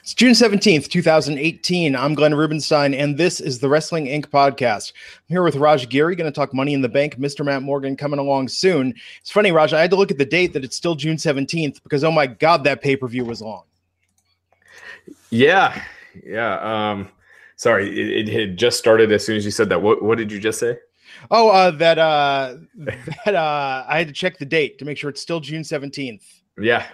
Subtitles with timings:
[0.00, 1.96] It's June 17th, 2018.
[1.96, 4.26] I'm Glenn Rubenstein, and this is the Wrestling Inc.
[4.26, 4.92] podcast.
[4.94, 7.18] I'm here with Raj Giri, going to talk Money in the Bank.
[7.18, 7.44] Mr.
[7.44, 8.94] Matt Morgan coming along soon.
[9.20, 11.82] It's funny, Raj, I had to look at the date that it's still June 17th
[11.82, 13.64] because, oh my God, that pay per view was long.
[15.30, 15.82] Yeah.
[16.24, 16.58] Yeah.
[16.90, 17.08] Um,
[17.56, 19.82] sorry, it, it, had just started as soon as you said that.
[19.82, 20.78] What, what did you just say?
[21.30, 22.56] Oh, uh, that uh,
[23.24, 26.22] that uh, I had to check the date to make sure it's still June 17th.
[26.58, 26.86] Yeah,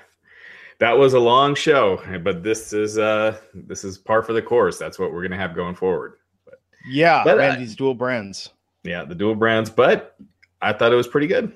[0.82, 4.78] that was a long show, but this is uh this is par for the course.
[4.78, 6.14] That's what we're gonna have going forward.
[6.44, 6.54] But
[6.90, 8.50] yeah, but, uh, these dual brands.
[8.82, 10.16] Yeah, the dual brands, but
[10.60, 11.52] I thought it was pretty good.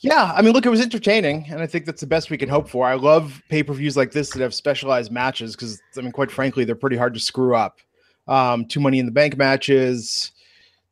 [0.00, 2.50] Yeah, I mean, look, it was entertaining, and I think that's the best we can
[2.50, 2.86] hope for.
[2.86, 6.30] I love pay per views like this that have specialized matches because, I mean, quite
[6.30, 7.78] frankly, they're pretty hard to screw up.
[8.28, 10.32] Um, two Money in the Bank matches.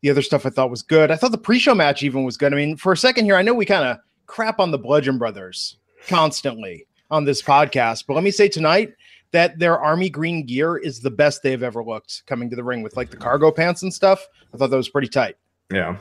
[0.00, 1.10] The other stuff I thought was good.
[1.10, 2.54] I thought the pre show match even was good.
[2.54, 5.18] I mean, for a second here, I know we kind of crap on the Bludgeon
[5.18, 5.76] Brothers
[6.08, 8.04] constantly on this podcast.
[8.08, 8.94] But let me say tonight
[9.30, 12.82] that their army green gear is the best they've ever looked coming to the ring
[12.82, 14.26] with like the cargo pants and stuff.
[14.52, 15.36] I thought that was pretty tight.
[15.70, 15.98] Yeah.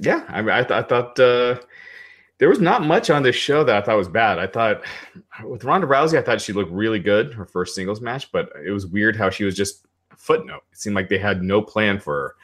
[0.00, 0.24] Yeah.
[0.28, 1.58] I, I, th- I thought uh,
[2.38, 4.38] there was not much on this show that I thought was bad.
[4.38, 4.82] I thought
[5.44, 8.70] with Ronda Rousey, I thought she looked really good her first singles match, but it
[8.70, 9.84] was weird how she was just
[10.16, 10.62] footnote.
[10.72, 12.34] It seemed like they had no plan for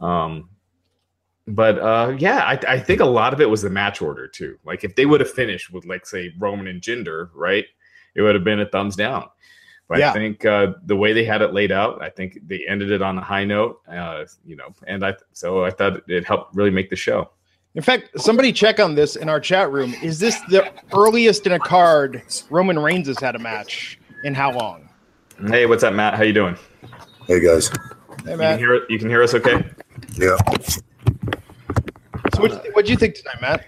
[0.00, 0.06] her.
[0.06, 0.50] Um,
[1.46, 4.58] but uh, yeah, I, I, think a lot of it was the match order too.
[4.64, 7.66] Like if they would have finished with like say Roman and Jinder, right,
[8.14, 9.28] it would have been a thumbs down.
[9.86, 10.10] But yeah.
[10.10, 13.02] I think uh, the way they had it laid out, I think they ended it
[13.02, 13.82] on a high note.
[13.86, 17.30] Uh, you know, and I so I thought it helped really make the show.
[17.74, 19.94] In fact, somebody check on this in our chat room.
[20.02, 24.52] Is this the earliest in a card Roman Reigns has had a match in how
[24.52, 24.88] long?
[25.48, 26.14] Hey, what's up, Matt?
[26.14, 26.56] How you doing?
[27.26, 27.68] Hey guys.
[28.24, 28.58] Hey, Matt.
[28.60, 29.64] You can hear, you can hear us okay?
[30.16, 30.36] Yeah.
[32.34, 33.66] So what do you think tonight, Matt?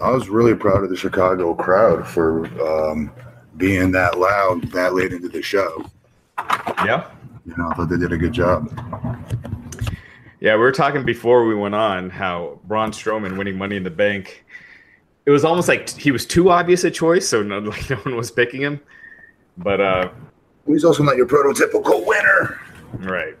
[0.00, 3.12] I was really proud of the Chicago crowd for um,
[3.56, 5.84] being that loud that late into the show.
[6.84, 7.08] Yeah.
[7.46, 8.68] You know, I thought they did a good job.
[10.40, 13.90] Yeah, we were talking before we went on how Braun Strowman winning Money in the
[13.90, 14.44] Bank.
[15.24, 18.16] It was almost like he was too obvious a choice, so no, like no one
[18.16, 18.80] was picking him.
[19.56, 20.10] But uh,
[20.66, 22.60] he's also not your prototypical winner,
[23.08, 23.36] right?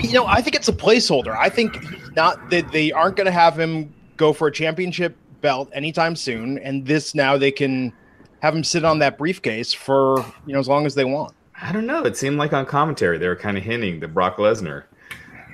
[0.00, 1.36] You know, I think it's a placeholder.
[1.36, 1.76] I think
[2.16, 6.58] not that they aren't going to have him go for a championship belt anytime soon,
[6.58, 7.92] and this now they can
[8.40, 11.34] have him sit on that briefcase for you know as long as they want.
[11.60, 12.04] I don't know.
[12.04, 14.84] It seemed like on commentary they were kind of hinting that Brock Lesnar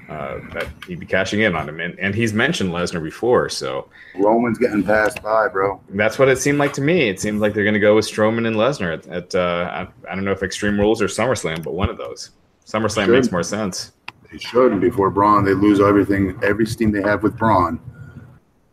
[0.09, 3.89] uh, that he'd be cashing in on him, and, and he's mentioned Lesnar before, so
[4.17, 5.81] Roman's getting passed by, bro.
[5.91, 7.11] That's what it seemed like to me.
[7.11, 10.11] It seems like they're going to go with Strowman and Lesnar at, at uh, I,
[10.11, 12.31] I, don't know if Extreme Rules or SummerSlam, but one of those.
[12.67, 13.15] SummerSlam sure.
[13.15, 13.93] makes more sense.
[14.31, 15.45] They should before Braun.
[15.45, 17.81] They lose everything, every steam they have with Braun.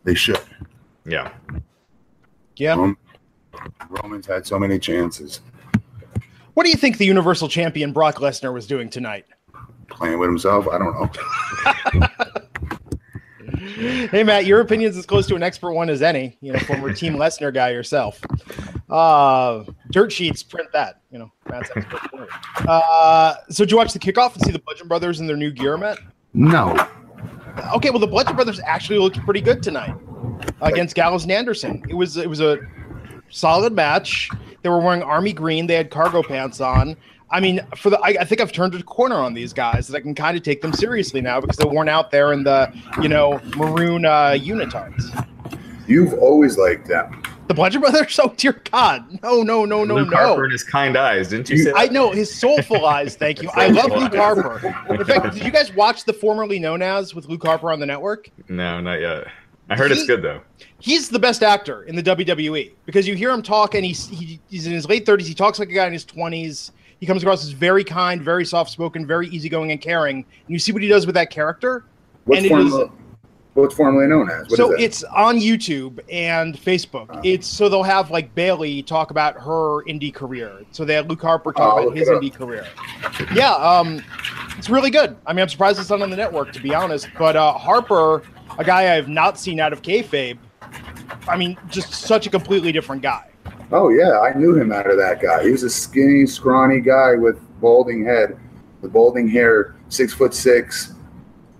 [0.04, 0.40] They should.
[1.04, 1.32] Yeah.
[2.56, 2.92] Yeah.
[3.88, 5.40] Roman's had so many chances.
[6.54, 9.26] What do you think the Universal Champion Brock Lesnar was doing tonight?
[9.88, 10.66] Playing with himself?
[10.68, 12.30] I don't know.
[14.10, 16.36] hey Matt, your opinion's as close to an expert one as any.
[16.40, 18.20] You know, former Team Lesnar guy yourself.
[18.88, 21.00] Uh, dirt sheets, print that.
[21.10, 22.28] You know, Matt's expert.
[22.68, 25.50] Uh, so did you watch the kickoff and see the Bludgeon Brothers in their new
[25.50, 25.98] gear, Matt?
[26.34, 26.76] No.
[27.74, 29.94] Okay, well the Bludgeon Brothers actually looked pretty good tonight
[30.60, 31.82] against Gallows and Anderson.
[31.88, 32.58] It was it was a
[33.30, 34.30] solid match.
[34.62, 35.66] They were wearing army green.
[35.66, 36.96] They had cargo pants on.
[37.30, 39.96] I mean, for the I, I, think I've turned a corner on these guys that
[39.96, 42.72] I can kind of take them seriously now because they're worn out there in the
[43.02, 45.26] you know maroon uh, unitards.
[45.88, 47.22] You've always liked them.
[47.48, 48.18] The Bludgeon Brothers?
[48.22, 49.20] Oh dear God!
[49.22, 50.16] No, no, no, no, Luke no.
[50.16, 51.58] Harper and his kind eyes, didn't you?
[51.58, 51.74] Say that?
[51.76, 53.16] I know his soulful eyes.
[53.16, 53.50] Thank you.
[53.54, 54.74] I love Luke Harper.
[54.88, 57.86] In fact, did you guys watch the formerly known as with Luke Harper on the
[57.86, 58.30] network?
[58.48, 59.26] No, not yet.
[59.68, 60.40] I heard he, it's good though.
[60.78, 64.40] He's the best actor in the WWE because you hear him talk, and he's he,
[64.48, 65.26] he's in his late thirties.
[65.26, 68.44] He talks like a guy in his twenties he comes across as very kind, very
[68.44, 70.16] soft spoken, very easygoing and caring.
[70.16, 71.84] And you see what he does with that character.
[72.24, 72.74] What's, and is,
[73.54, 74.48] what's formerly known as?
[74.48, 77.14] What so it's on YouTube and Facebook.
[77.14, 80.64] Uh, it's so they'll have like Bayley talk about her indie career.
[80.72, 82.66] So they had Luke Harper talk about his indie career.
[83.34, 84.02] Yeah, um,
[84.56, 85.16] it's really good.
[85.26, 87.08] I mean, I'm surprised it's not on the network to be honest.
[87.18, 88.22] But uh, Harper,
[88.58, 90.38] a guy I have not seen out of kayfabe,
[91.28, 93.30] I mean, just such a completely different guy.
[93.72, 95.44] Oh yeah, I knew him out of that guy.
[95.44, 98.38] He was a skinny, scrawny guy with balding head,
[98.80, 100.94] with balding hair, six foot six,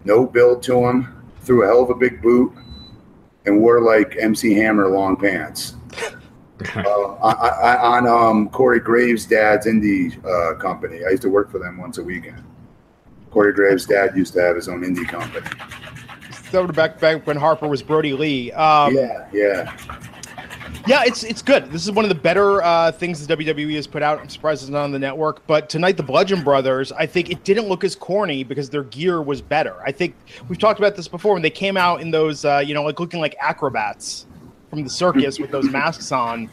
[0.05, 2.53] no build to him, threw a hell of a big boot,
[3.45, 5.75] and wore like MC Hammer long pants.
[6.77, 11.05] uh, I, I, on um, Corey Graves' dad's indie uh, company.
[11.05, 12.43] I used to work for them once a weekend.
[13.31, 15.47] Corey Graves' dad used to have his own indie company.
[16.51, 18.53] So back back when Harper was Brodie Lee.
[18.53, 19.77] Um, yeah, yeah.
[20.87, 21.71] Yeah, it's it's good.
[21.73, 24.21] This is one of the better uh, things the WWE has put out.
[24.21, 25.45] I'm surprised it's not on the network.
[25.49, 29.21] But tonight, the Bludgeon Brothers, I think it didn't look as corny because their gear
[29.21, 29.75] was better.
[29.85, 30.15] I think
[30.49, 33.01] we've talked about this before when they came out in those, uh, you know, like
[33.01, 34.27] looking like acrobats
[34.71, 36.49] from the circus with those masks on.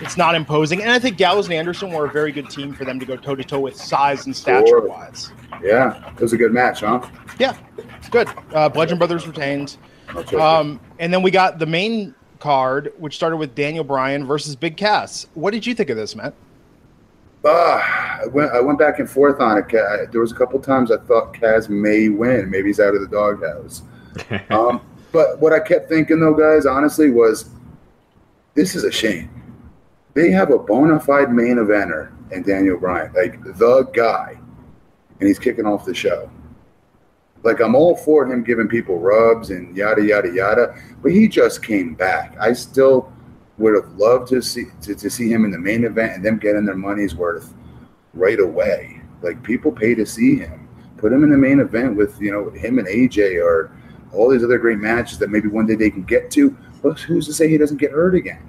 [0.00, 2.84] It's not imposing, and I think Gallows and Anderson were a very good team for
[2.84, 5.32] them to go toe to toe with size and stature wise.
[5.62, 7.06] Yeah, it was a good match, huh?
[7.38, 7.56] Yeah,
[7.98, 8.28] it's good.
[8.52, 9.76] Uh, Bludgeon Brothers retained.
[10.36, 14.76] Um, and then we got the main card, which started with Daniel Bryan versus Big
[14.76, 15.26] Cass.
[15.34, 16.34] What did you think of this, Matt?
[17.44, 19.68] Uh, I went I went back and forth on it.
[20.12, 22.50] There was a couple times I thought Cass may win.
[22.50, 23.82] Maybe he's out of the doghouse.
[24.50, 24.82] um,
[25.12, 27.50] but what I kept thinking though, guys, honestly, was
[28.54, 29.30] this is a shame.
[30.14, 34.38] They have a bona fide main eventer and Daniel Bryan, like the guy,
[35.18, 36.30] and he's kicking off the show.
[37.42, 41.62] Like I'm all for him giving people rubs and yada yada yada, but he just
[41.62, 42.36] came back.
[42.38, 43.12] I still
[43.58, 46.38] would have loved to see to, to see him in the main event and them
[46.38, 47.54] getting their money's worth
[48.14, 49.00] right away.
[49.22, 50.68] Like people pay to see him.
[50.96, 53.72] Put him in the main event with you know him and AJ or
[54.12, 56.56] all these other great matches that maybe one day they can get to.
[56.82, 58.42] But who's to say he doesn't get hurt again?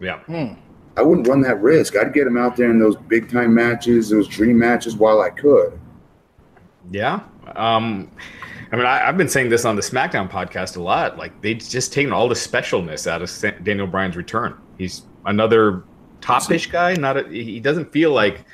[0.00, 0.18] Yeah.
[0.20, 0.54] Hmm.
[0.96, 1.96] I wouldn't run that risk.
[1.96, 5.30] I'd get him out there in those big time matches, those dream matches while I
[5.30, 5.78] could.
[6.90, 7.20] Yeah.
[7.56, 8.10] Um,
[8.72, 11.18] I mean, I, have been saying this on the SmackDown podcast a lot.
[11.18, 14.56] Like they've just taken all the specialness out of Daniel Bryan's return.
[14.78, 15.82] He's another
[16.20, 16.94] top-ish guy.
[16.94, 18.44] Not a, he doesn't feel like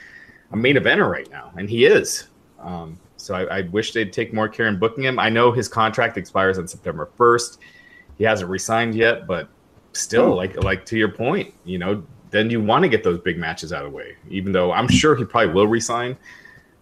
[0.52, 2.28] a main eventer right now, and he is.
[2.60, 5.19] Um, so I, I, wish they'd take more care in booking him.
[5.19, 7.58] I know his contract expires on September 1st.
[8.19, 9.48] He hasn't resigned yet, but
[9.93, 10.34] still, oh.
[10.34, 13.72] like like to your point, you know, then you want to get those big matches
[13.72, 14.16] out of the way.
[14.31, 16.16] Even though I'm sure he probably will resign,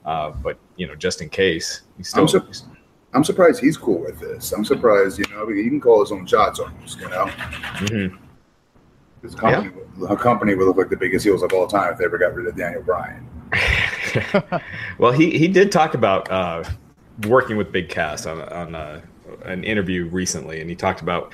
[0.04, 2.22] uh, but you know, just in case, he's still.
[2.22, 2.66] I'm, su-
[3.12, 4.52] I'm, surprised he's cool with this.
[4.52, 7.26] I'm surprised, you know, he can call his own shots almost, you know.
[7.26, 8.16] Mm-hmm.
[9.22, 10.14] His company, yeah.
[10.16, 12.46] company would look like the biggest heels of all time if they ever got rid
[12.46, 13.26] of Daniel Bryan.
[14.98, 16.64] well, he he did talk about uh,
[17.26, 19.00] working with Big Cass on on uh,
[19.44, 21.32] an interview recently, and he talked about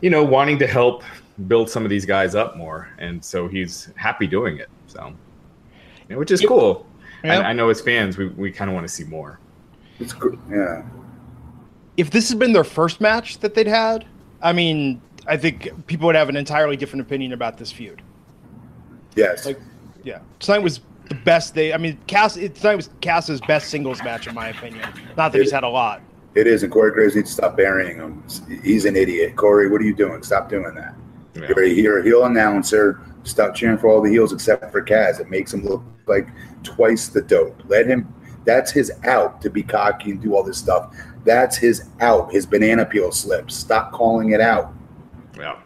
[0.00, 1.02] you know wanting to help
[1.46, 4.68] build some of these guys up more, and so he's happy doing it.
[4.86, 5.08] So,
[6.08, 6.86] you know, which is cool.
[7.24, 9.40] I, I, know as fans, we, we kind of want to see more.
[9.98, 10.38] It's good.
[10.50, 10.84] Yeah.
[11.96, 14.06] If this had been their first match that they'd had,
[14.40, 18.02] I mean, I think people would have an entirely different opinion about this feud.
[19.16, 19.46] Yes.
[19.46, 19.58] Like,
[20.04, 20.20] yeah.
[20.38, 21.72] Tonight was the best they.
[21.72, 22.34] I mean, Cass.
[22.34, 24.88] Tonight was Cass's best singles match, in my opinion.
[25.16, 26.00] Not that it, he's had a lot.
[26.34, 28.22] It is, and Corey Graves needs to stop burying him.
[28.62, 29.34] He's an idiot.
[29.36, 30.22] Corey, what are you doing?
[30.22, 30.94] Stop doing that.
[31.34, 31.48] Yeah.
[31.48, 33.00] You're, a, you're a heel announcer.
[33.28, 35.20] Stop cheering for all the heels except for Cass.
[35.20, 36.28] It makes him look like
[36.62, 37.62] twice the dope.
[37.66, 38.12] Let him.
[38.44, 40.96] That's his out to be cocky and do all this stuff.
[41.24, 42.32] That's his out.
[42.32, 43.54] His banana peel slips.
[43.54, 44.72] Stop calling it out.
[45.36, 45.58] Yeah.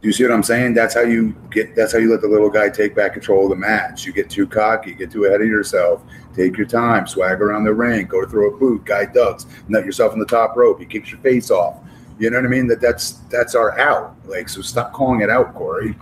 [0.00, 0.74] Do you see what I'm saying?
[0.74, 1.74] That's how you get.
[1.74, 4.04] That's how you let the little guy take back control of the match.
[4.04, 6.04] You get too cocky, get too ahead of yourself.
[6.36, 8.84] Take your time, swag around the ring, go to throw a boot.
[8.84, 10.78] Guy ducks, nut yourself in the top rope.
[10.78, 11.78] He kicks your face off.
[12.18, 12.66] You know what I mean?
[12.66, 14.16] That that's that's our out.
[14.26, 15.94] Like so, stop calling it out, Corey.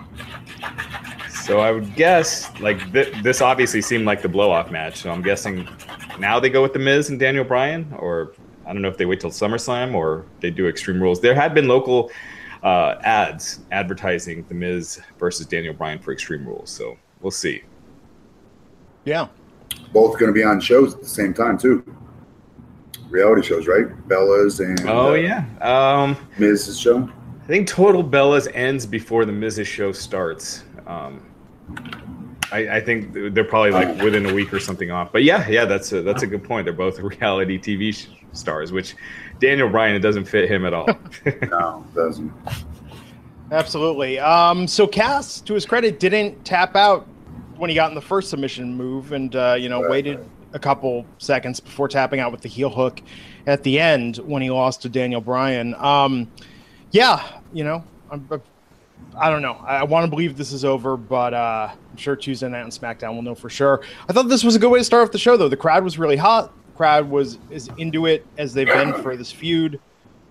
[1.45, 4.97] So I would guess like th- this obviously seemed like the blow off match.
[4.97, 5.69] So I'm guessing
[6.19, 8.33] now they go with the Miz and Daniel Bryan, or
[8.67, 11.21] I don't know if they wait till SummerSlam or they do Extreme Rules.
[11.21, 12.11] There had been local
[12.63, 16.71] uh, ads advertising the Miz versus Daniel Bryan for Extreme Rules.
[16.71, 17.63] So we'll see.
[19.05, 19.29] Yeah,
[19.93, 21.85] both going to be on shows at the same time too.
[23.11, 23.87] Reality shows, right?
[24.09, 27.09] Bella's and oh uh, yeah, um, Miz's show.
[27.43, 30.65] I think Total Bellas ends before the Miz's show starts.
[30.87, 31.25] Um,
[32.53, 35.13] I, I, think they're probably like within a week or something off.
[35.13, 36.65] But yeah, yeah, that's a, that's a good point.
[36.65, 38.95] They're both reality TV sh- stars, which
[39.41, 40.89] Daniel Bryan it doesn't fit him at all.
[41.43, 42.33] no, doesn't.
[43.51, 44.19] Absolutely.
[44.19, 47.07] Um, so Cass, to his credit, didn't tap out
[47.57, 50.27] when he got in the first submission move, and uh, you know right, waited right.
[50.53, 53.03] A couple seconds before tapping out with the heel hook
[53.47, 55.75] at the end when he lost to Daniel Bryan.
[55.75, 56.31] Um,
[56.91, 58.29] yeah, you know, I'm,
[59.17, 59.55] I don't know.
[59.67, 62.71] I, I want to believe this is over, but uh, I'm sure Tuesday night on
[62.71, 63.83] SmackDown we'll know for sure.
[64.09, 65.49] I thought this was a good way to start off the show, though.
[65.49, 66.53] The crowd was really hot.
[66.67, 69.81] The crowd was as into it as they've been for this feud,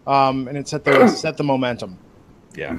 [0.07, 1.97] um, and it set the set the momentum.
[2.55, 2.75] Yeah.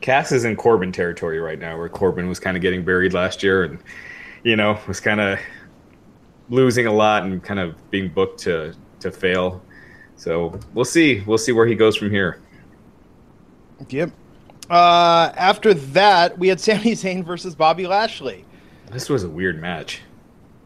[0.00, 3.42] Cass is in Corbin territory right now, where Corbin was kind of getting buried last
[3.42, 3.78] year, and
[4.42, 5.38] you know was kind of
[6.48, 9.62] losing a lot and kind of being booked to to fail.
[10.16, 11.20] So we'll see.
[11.20, 12.40] We'll see where he goes from here.
[13.88, 14.10] Yep.
[14.70, 18.44] Uh, after that, we had Sami Zayn versus Bobby Lashley.
[18.90, 20.00] This was a weird match.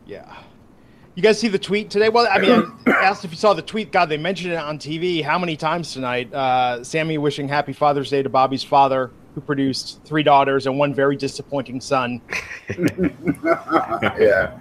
[0.07, 0.43] Yeah.
[1.15, 2.11] You guys see the tweet today?
[2.11, 3.91] Well, I mean, I asked if you saw the tweet.
[3.91, 6.33] God, they mentioned it on TV how many times tonight?
[6.33, 10.95] Uh, Sami wishing Happy Father's Day to Bobby's father, who produced three daughters and one
[10.95, 12.21] very disappointing son.
[12.79, 14.57] yeah.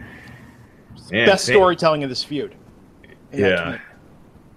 [1.11, 2.55] Man, Best Sam- storytelling of this feud.
[3.31, 3.77] in Yeah.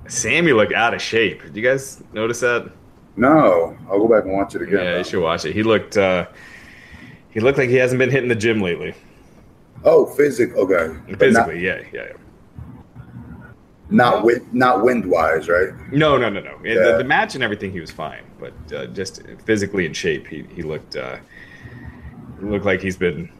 [0.08, 1.42] Sami looked out of shape.
[1.42, 2.70] Did you guys notice that?
[3.16, 4.84] No, I'll go back and watch it again.
[4.84, 5.52] Yeah, you should watch it.
[5.54, 6.26] He looked uh
[7.30, 8.94] he looked like he hasn't been hitting the gym lately.
[9.84, 10.62] Oh, physical.
[10.62, 12.12] Okay, But Physically, yeah, yeah, yeah.
[13.88, 15.70] not not wind, not wind wise, right?
[15.92, 16.58] No, no, no, no.
[16.64, 16.74] Yeah.
[16.92, 20.44] The, the match and everything, he was fine, but uh, just physically in shape, he
[20.54, 21.16] he looked uh,
[22.40, 23.30] looked like he's been,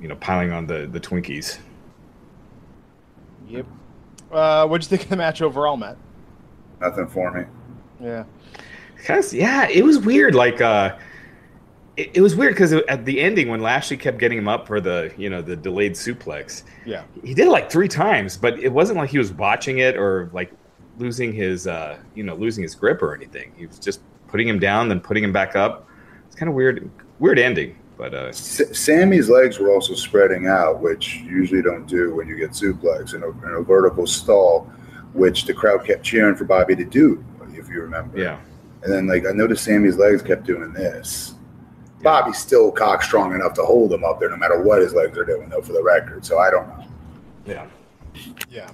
[0.00, 1.58] you know, piling on the the Twinkies.
[3.48, 3.66] Yep.
[4.30, 5.96] Uh, what'd you think of the match overall, Matt?
[6.80, 7.44] Nothing for me.
[8.00, 8.24] Yeah.
[9.06, 10.34] Cause yeah, it was weird.
[10.34, 10.96] Like uh,
[11.96, 14.80] it, it was weird because at the ending when Lashley kept getting him up for
[14.80, 17.04] the you know the delayed suplex, Yeah.
[17.24, 20.30] he did it like three times, but it wasn't like he was watching it or
[20.32, 20.52] like
[20.98, 23.52] losing his uh you know losing his grip or anything.
[23.56, 25.86] He was just putting him down, then putting him back up.
[26.26, 26.90] It's kind of weird,
[27.20, 27.76] weird ending.
[27.98, 32.28] But uh, S- Sami's legs were also spreading out, which you usually don't do when
[32.28, 34.70] you get suplex in a, in a vertical stall,
[35.12, 37.24] which the crowd kept cheering for Bobby to do,
[37.54, 38.16] if you remember.
[38.16, 38.38] yeah,
[38.84, 41.34] And then, like, I noticed Sami's legs kept doing this.
[42.00, 45.18] Bobby's still cock strong enough to hold him up there, no matter what his legs
[45.18, 46.24] are doing, though, for the record.
[46.24, 46.84] So I don't know.
[47.46, 47.66] yeah.
[48.48, 48.70] Yeah.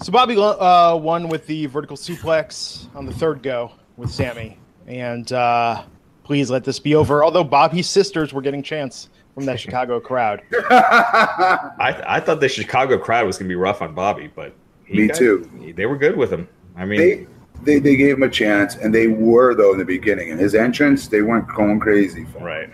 [0.00, 4.56] So Bobby uh, won with the vertical suplex on the third go with Sami,
[4.86, 5.82] and uh,
[6.30, 7.24] please let this be over.
[7.24, 10.40] Although Bobby's sisters were getting chance from that Chicago crowd.
[10.70, 14.54] I I thought the Chicago crowd was gonna be rough on Bobby, but
[14.88, 15.50] Me got- too.
[15.76, 16.48] They were good with him.
[16.76, 17.26] I mean, they,
[17.64, 20.28] they they gave him a chance, and they were though in the beginning.
[20.28, 22.44] In his entrance, they weren't going crazy for him.
[22.44, 22.70] right.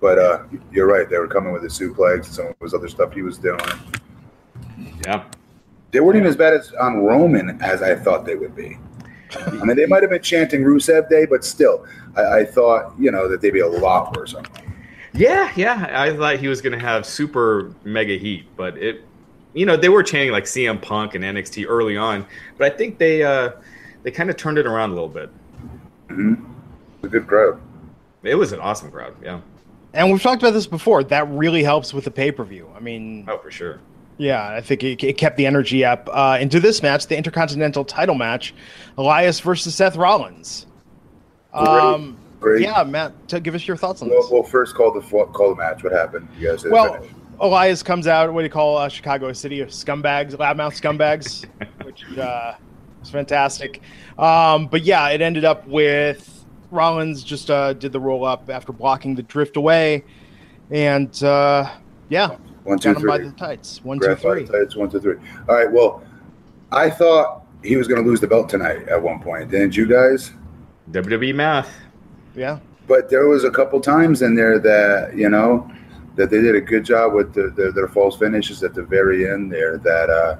[0.00, 2.86] But uh, you're right; they were coming with the suplex and some of his other
[2.88, 3.58] stuff he was doing.
[5.04, 5.24] Yeah.
[5.90, 8.78] They weren't even as bad as on Roman as I thought they would be.
[9.34, 13.10] I mean, they might have been chanting Rusev Day, but still, I, I thought you
[13.10, 14.44] know that they'd be a lot worse on
[15.14, 15.88] Yeah, yeah.
[15.92, 19.04] I thought he was going to have super mega heat, but it,
[19.54, 22.26] you know, they were chanting like CM Punk and NXT early on,
[22.58, 23.52] but I think they uh,
[24.02, 25.30] they kind of turned it around a little bit.
[26.08, 26.34] hmm
[27.02, 27.60] A good crowd.
[28.22, 29.14] It was an awesome crowd.
[29.22, 29.40] Yeah.
[29.94, 31.04] And we've talked about this before.
[31.04, 32.70] That really helps with the pay per view.
[32.74, 33.80] I mean, Oh, for sure.
[34.16, 36.08] yeah, I think it, it kept the energy up.
[36.10, 38.54] Uh, into this match, the Intercontinental title match,
[38.96, 40.66] Elias versus Seth Rollins.
[41.52, 42.62] Um, Great.
[42.62, 44.30] yeah, Matt, t- give us your thoughts on Well, this.
[44.30, 45.82] well, first call the call the match.
[45.84, 46.28] What happened?
[46.38, 46.64] You guys.
[46.64, 47.10] Well, finish.
[47.40, 48.32] Elias comes out.
[48.32, 51.44] What do you call uh, Chicago city of scumbags, loudmouth scumbags,
[51.84, 52.54] which uh,
[53.00, 53.80] was fantastic.
[54.18, 58.72] Um, but yeah, it ended up with Rollins just uh, did the roll up after
[58.72, 60.04] blocking the drift away,
[60.70, 61.70] and uh,
[62.08, 63.82] yeah, one, two, him by the tights.
[63.84, 64.44] One, two, Grab by three.
[64.44, 65.16] the tights, one, two, three.
[65.48, 65.70] All right.
[65.70, 66.02] Well,
[66.70, 69.86] I thought he was going to lose the belt tonight at one point, didn't you
[69.86, 70.32] guys?
[70.92, 71.74] WWE math.
[72.34, 75.70] Yeah, But there was a couple times in there that you know
[76.16, 79.28] that they did a good job with the, the, their false finishes at the very
[79.30, 79.76] end there.
[79.78, 80.36] That uh,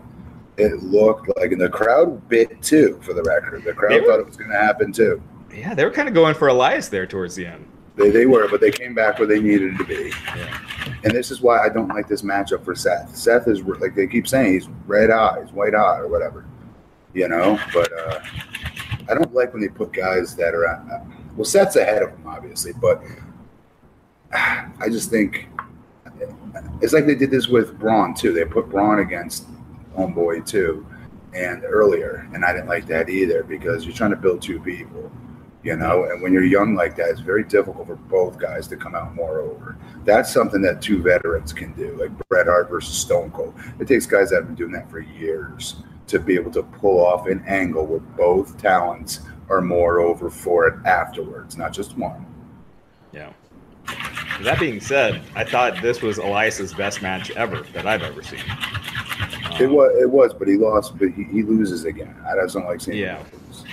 [0.57, 2.99] it looked like, and the crowd bit too.
[3.03, 5.23] For the record, the crowd were- thought it was going to happen too.
[5.55, 7.67] Yeah, they were kind of going for Elias there towards the end.
[7.95, 10.11] They, they were, but they came back where they needed to be.
[10.35, 10.59] Yeah.
[11.05, 13.15] And this is why I don't like this matchup for Seth.
[13.15, 16.47] Seth is like they keep saying he's red eyes, white eye, or whatever,
[17.13, 17.61] you know.
[17.75, 18.21] But uh,
[19.09, 21.05] I don't like when they put guys that are uh,
[21.37, 23.03] well, Seth's ahead of him, obviously, but
[24.33, 25.49] I just think
[26.81, 28.33] it's like they did this with Braun too.
[28.33, 29.47] They put Braun against
[29.97, 30.87] Homeboy too,
[31.35, 35.11] and earlier, and I didn't like that either because you're trying to build two people.
[35.65, 38.77] You know, and when you're young like that, it's very difficult for both guys to
[38.77, 39.79] come out more over.
[40.05, 43.55] That's something that two veterans can do, like Bret Hart versus Stone Cold.
[43.79, 45.77] It takes guys that have been doing that for years
[46.09, 50.67] to be able to pull off an angle where both talents are more over for
[50.67, 52.27] it afterwards, not just one.
[53.13, 53.33] Yeah.
[54.43, 58.41] That being said, I thought this was Elias's best match ever that I've ever seen.
[59.61, 62.15] It Um, was, it was, but he lost, but he, he loses again.
[62.27, 63.19] I don't like seeing Yeah.
[63.19, 63.65] him lose.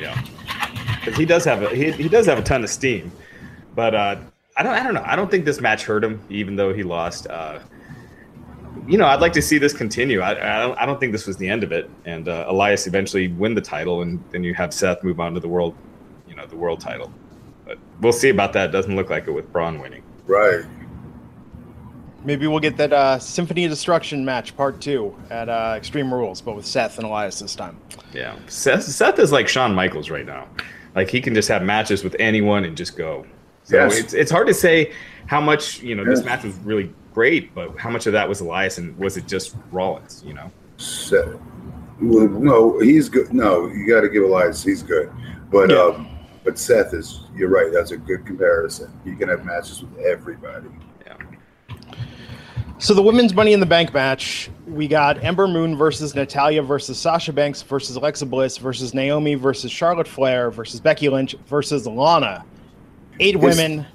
[0.00, 0.22] Yeah,
[1.00, 3.12] because he does have a he, he does have a ton of steam,
[3.74, 4.16] but uh,
[4.56, 6.82] I don't I don't know I don't think this match hurt him even though he
[6.82, 7.26] lost.
[7.28, 7.60] Uh,
[8.86, 10.20] you know, I'd like to see this continue.
[10.20, 12.86] I, I don't I don't think this was the end of it, and uh, Elias
[12.86, 15.74] eventually win the title, and then you have Seth move on to the world,
[16.28, 17.12] you know, the world title.
[17.66, 18.72] But we'll see about that.
[18.72, 20.02] Doesn't look like it with Braun winning.
[20.26, 20.64] Right.
[22.24, 26.40] Maybe we'll get that uh, Symphony of Destruction match part two at uh, Extreme Rules,
[26.40, 27.76] but with Seth and Elias this time.
[28.14, 30.48] Yeah, Seth, Seth is like Shawn Michaels right now.
[30.94, 33.26] Like he can just have matches with anyone and just go.
[33.64, 33.98] So Yes.
[33.98, 34.92] it's it's hard to say
[35.26, 38.40] how much you know this match was really great, but how much of that was
[38.40, 40.22] Elias and was it just Rollins?
[40.26, 40.50] You know.
[40.76, 41.40] So,
[42.02, 43.32] well, no, he's good.
[43.32, 44.62] No, you got to give Elias.
[44.62, 45.10] He's good,
[45.50, 45.76] but Yeah.
[45.78, 46.08] um,
[46.44, 47.20] but Seth is.
[47.34, 47.70] You're right.
[47.72, 48.92] That's a good comparison.
[49.04, 50.68] You can have matches with everybody.
[51.06, 51.16] Yeah.
[52.78, 56.98] So the women's Money in the Bank match, we got Ember Moon versus Natalya versus
[56.98, 62.44] Sasha Banks versus Alexa Bliss versus Naomi versus Charlotte Flair versus Becky Lynch versus Lana.
[63.20, 63.86] Eight This- women.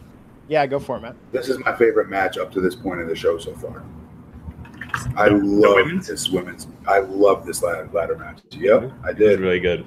[0.50, 1.15] Yeah, go for it, Matt.
[1.32, 3.84] This is my favorite match up to this point in the show so far.
[5.15, 6.08] I love women's?
[6.08, 6.68] this women's.
[6.88, 8.39] I love this ladder, ladder match.
[8.51, 9.39] Yep, I It was did.
[9.39, 9.86] really good.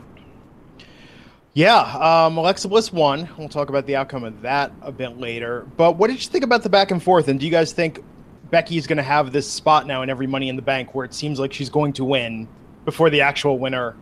[1.54, 3.28] Yeah, um, Alexa Bliss won.
[3.37, 5.66] We'll talk about the outcome of that a bit later.
[5.76, 7.28] But what did you think about the back and forth?
[7.28, 8.02] And do you guys think
[8.50, 11.12] Becky's going to have this spot now in every Money in the Bank where it
[11.12, 12.49] seems like she's going to win
[12.85, 13.97] before the actual winner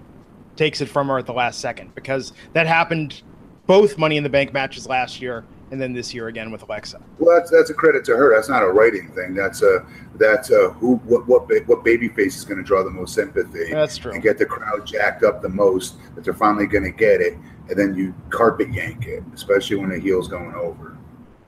[0.56, 1.94] takes it from her at the last second?
[1.94, 3.22] Because that happened
[3.66, 7.00] both Money in the Bank matches last year and then this year again with Alexa.
[7.18, 8.34] Well, that's that's a credit to her.
[8.34, 9.34] That's not a writing thing.
[9.34, 9.86] That's a
[10.16, 13.72] that's a who what what what baby face is going to draw the most sympathy
[13.72, 14.12] That's true.
[14.12, 17.34] and get the crowd jacked up the most that they're finally going to get it,
[17.68, 20.96] and then you carpet yank it, especially when the heel's going over.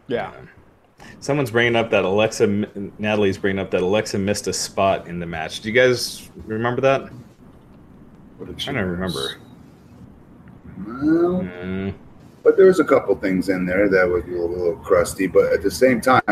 [0.07, 0.33] Yeah.
[1.19, 2.47] Someone's bringing up that Alexa,
[2.99, 5.61] Natalie's bringing up that Alexa missed a spot in the match.
[5.61, 7.11] Do you guys remember that?
[8.39, 9.17] What did I she don't miss?
[9.17, 9.37] remember.
[10.87, 11.95] Well, Mm,
[12.43, 15.27] but there was a couple things in there that were a little, a little crusty.
[15.27, 16.23] But at the same time,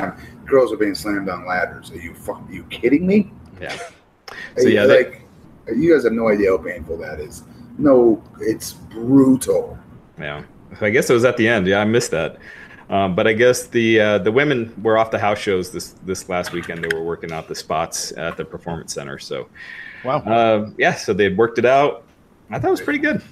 [0.46, 1.90] girls are being slammed on ladders.
[1.92, 3.32] Are you fuck, are you kidding me?
[3.60, 3.76] yeah.
[4.56, 5.22] So yeah, they- like
[5.74, 7.42] you guys have no idea how painful that is.
[7.78, 9.76] No, it's brutal.
[10.18, 10.44] Yeah,
[10.80, 11.66] I guess it was at the end.
[11.66, 12.36] Yeah, I missed that.
[12.90, 16.28] Um, but I guess the uh, the women were off the house shows this this
[16.28, 16.84] last weekend.
[16.84, 19.18] They were working out the spots at the performance center.
[19.18, 19.48] So
[20.04, 20.18] Wow.
[20.18, 22.04] uh, yeah, so they worked it out.
[22.50, 23.22] I thought it was pretty good.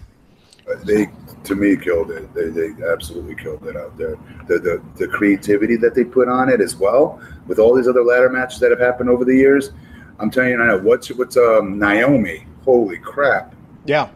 [0.84, 1.08] They,
[1.44, 2.32] to me, killed it.
[2.34, 4.16] They, they absolutely killed it out there.
[4.46, 8.02] The, the the creativity that they put on it as well, with all these other
[8.04, 9.72] ladder matches that have happened over the years.
[10.18, 12.46] I'm telling you now, what's what's um Naomi?
[12.64, 13.54] Holy crap!
[13.84, 14.08] Yeah.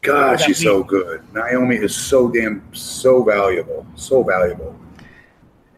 [0.00, 1.22] God, That she's so good.
[1.32, 4.76] Naomi is so damn so valuable, so valuable.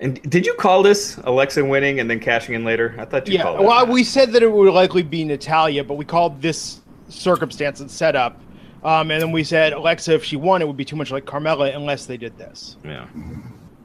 [0.01, 2.95] And did you call this Alexa winning and then cashing in later?
[2.99, 3.43] I thought you Yeah.
[3.43, 3.67] called it.
[3.67, 7.91] Well, we said that it would likely be Natalya, but we called this circumstance and
[7.91, 8.41] setup.
[8.85, 11.25] Um, and then we said Alexa, if she won, it would be too much like
[11.25, 12.77] Carmella unless they did this.
[12.85, 13.07] yeah.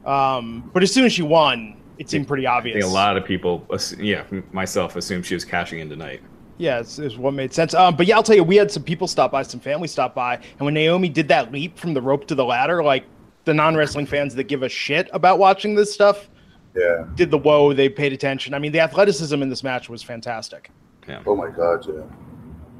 [0.04, 2.74] Um, but as soon as she won, it seemed pretty I obvious.
[2.74, 3.66] think a lot of people,
[3.98, 6.22] yeah, myself assumed she was cashing in tonight.
[6.58, 7.72] Yeah, it's, it's what made sense.
[7.74, 10.14] Um, but yeah, I'll tell you, we had some people stop by, some family stop
[10.14, 13.04] by, and when Naomi did that leap from the rope to the ladder, like
[13.44, 16.28] the non wrestling fans that give a shit about watching this stuff
[16.74, 17.06] Yeah.
[17.14, 18.52] did the whoa, they paid attention.
[18.54, 20.70] I mean, the athleticism in this match was fantastic.
[21.08, 21.22] Yeah.
[21.26, 22.02] Oh my God, yeah.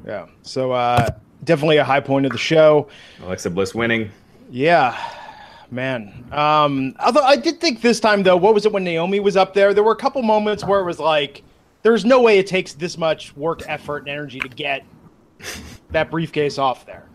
[0.05, 1.07] Yeah, so uh,
[1.43, 2.87] definitely a high point of the show.
[3.23, 4.09] Alexa Bliss winning.
[4.49, 4.97] Yeah,
[5.69, 6.25] man.
[6.31, 9.53] Um, although I did think this time though, what was it when Naomi was up
[9.53, 9.73] there?
[9.73, 11.43] There were a couple moments where it was like,
[11.83, 14.83] there's no way it takes this much work, effort, and energy to get
[15.91, 17.07] that briefcase off there.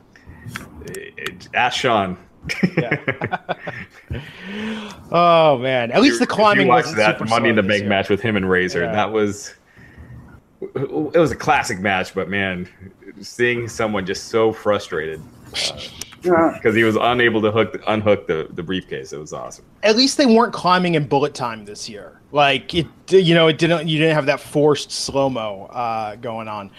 [0.87, 2.17] It- it- Ask Shawn.
[2.77, 3.39] Yeah.
[5.13, 8.37] Oh man, at least the climbing wasn't that Money in the Bank match with him
[8.37, 8.83] and Razor.
[8.85, 8.93] Yeah.
[8.93, 9.55] That was
[10.61, 12.69] it was a classic match, but man,
[13.21, 15.23] seeing someone just so frustrated
[16.23, 16.53] Yeah.
[16.55, 19.13] because he was unable to hook unhook the, the briefcase.
[19.13, 19.65] It was awesome.
[19.83, 22.21] At least they weren't climbing in bullet time this year.
[22.33, 23.89] Like it, you know, it didn't.
[23.89, 26.71] You didn't have that forced slow mo uh, going on.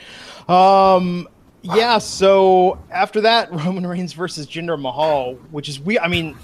[0.47, 1.27] Um,
[1.61, 1.97] yeah.
[1.97, 5.97] So after that, Roman Reigns versus Jinder Mahal, which is we.
[5.97, 6.37] I mean,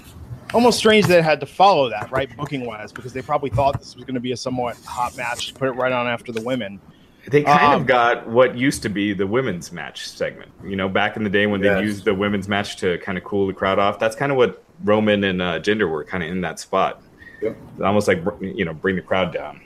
[0.54, 2.34] almost strange that it had to follow that, right?
[2.36, 5.48] Booking wise, because they probably thought this was going to be a somewhat hot match
[5.48, 6.80] to put it right on after the women.
[7.28, 10.50] They kind Um, of got what used to be the women's match segment.
[10.64, 13.24] You know, back in the day when they used the women's match to kind of
[13.24, 13.98] cool the crowd off.
[13.98, 17.02] That's kind of what Roman and uh, Jinder were kind of in that spot.
[17.40, 17.56] Yep.
[17.82, 19.62] Almost like you know, bring the crowd down.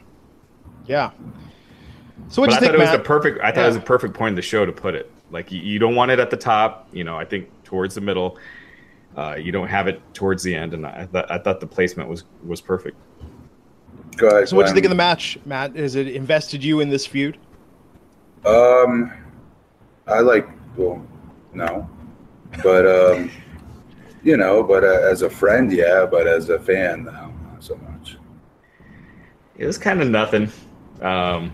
[0.87, 1.11] Yeah.
[2.29, 3.41] So what but do I you think, thought it was the perfect.
[3.43, 3.83] I thought it was Yeah.
[3.83, 5.11] a perfect point in the show to put it.
[5.31, 6.89] Like you, you don't want it at the top.
[6.93, 8.39] You know, I think towards the middle.
[9.17, 12.09] Uh, you don't have it towards the end, and I thought I thought the placement
[12.09, 12.97] was was perfect.
[14.17, 15.75] Guys, so what do you think of the um, match, Matt?
[15.77, 17.39] Has it invested you in this feud?
[18.47, 19.13] Um,
[20.07, 20.49] I like.
[20.77, 21.05] Well,
[21.53, 21.89] no,
[22.63, 23.31] but um,
[24.23, 26.07] you know, but uh, as a friend, yeah.
[26.11, 28.17] But as a fan, no, not so much.
[29.57, 30.51] It was kind of nothing.
[31.03, 31.53] Um,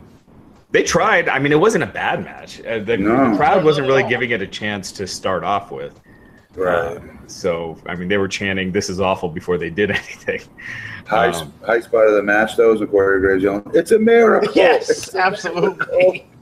[0.71, 1.29] they tried.
[1.29, 2.61] I mean, it wasn't a bad match.
[2.65, 3.31] Uh, the, No.
[3.31, 4.11] the crowd wasn't really really at all.
[4.11, 6.01] giving it a chance to start off with.
[6.55, 6.97] Right.
[6.99, 10.43] Uh, so I mean, they were chanting "This is awful" before they did anything.
[11.07, 13.99] High, Um, high spot of the match though was with Corey Graves yelling, "It's a
[13.99, 16.27] miracle!" Yes, It's absolutely.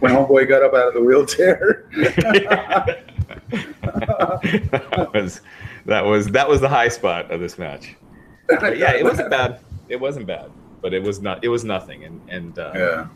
[0.00, 1.86] when homeboy got up out of the wheelchair.
[3.50, 5.40] that was
[5.86, 7.96] that was that was the high spot of this match.
[8.48, 9.60] But yeah, it wasn't bad.
[9.88, 11.42] It wasn't bad, but it was not.
[11.44, 13.06] It was nothing, and and uh, Yeah.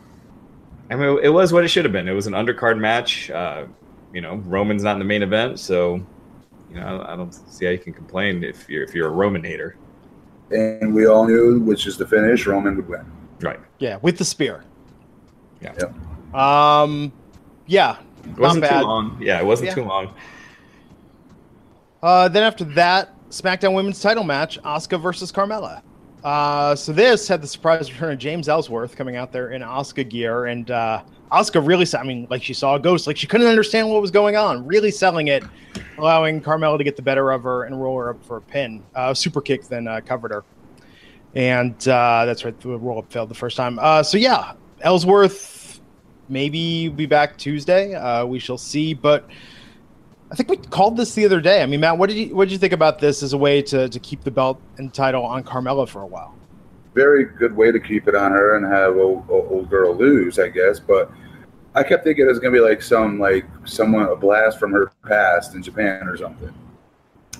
[0.89, 2.07] I mean, it was what it should have been.
[2.07, 3.31] It was an undercard match.
[3.31, 3.65] Uh,
[4.13, 5.95] you know, Roman's not in the main event, so
[6.69, 9.43] you know, I don't see how you can complain if you're if you're a Roman
[9.43, 9.77] hater,
[10.51, 13.05] And we all knew, which is the finish, Roman would win.
[13.41, 13.59] right?
[13.79, 14.63] Yeah, with the spear.
[15.61, 15.73] Yeah.
[15.79, 15.95] Yep.
[16.35, 17.11] Um,
[17.67, 18.81] yeah, It wasn't bad.
[18.81, 19.17] too long.
[19.21, 19.75] Yeah, it wasn't Yeah.
[19.75, 20.09] too long.
[22.03, 25.81] Uh, then after that, SmackDown Women's Title match: Asuka versus Carmella.
[26.23, 30.07] Uh, so this had the surprise return of James Ellsworth coming out there in Asuka
[30.07, 33.47] gear, and uh, Asuka really, I mean, like she saw a ghost, like she couldn't
[33.47, 34.65] understand what was going on.
[34.65, 35.43] Really selling it,
[35.97, 38.83] allowing Carmella to get the better of her and roll her up for a pin.
[38.95, 40.43] Uh, super kick then uh, covered her,
[41.35, 43.77] and uh, that's right, the roll up failed the first time.
[43.79, 45.31] Uh, so yeah, Ellsworth
[46.29, 47.93] maybe be back Tuesday.
[47.93, 49.27] Uh, we shall see, but.
[50.31, 51.61] I think we called this the other day.
[51.61, 53.61] I mean, Matt, what did you what did you think about this as a way
[53.61, 56.33] to, to keep the belt and title on Carmella for a while?
[56.95, 60.49] Very good way to keep it on her and have old, old girl lose, I
[60.49, 60.79] guess.
[60.79, 61.11] But
[61.75, 64.91] I kept thinking it was gonna be like some like someone a blast from her
[65.07, 66.53] past in Japan or something.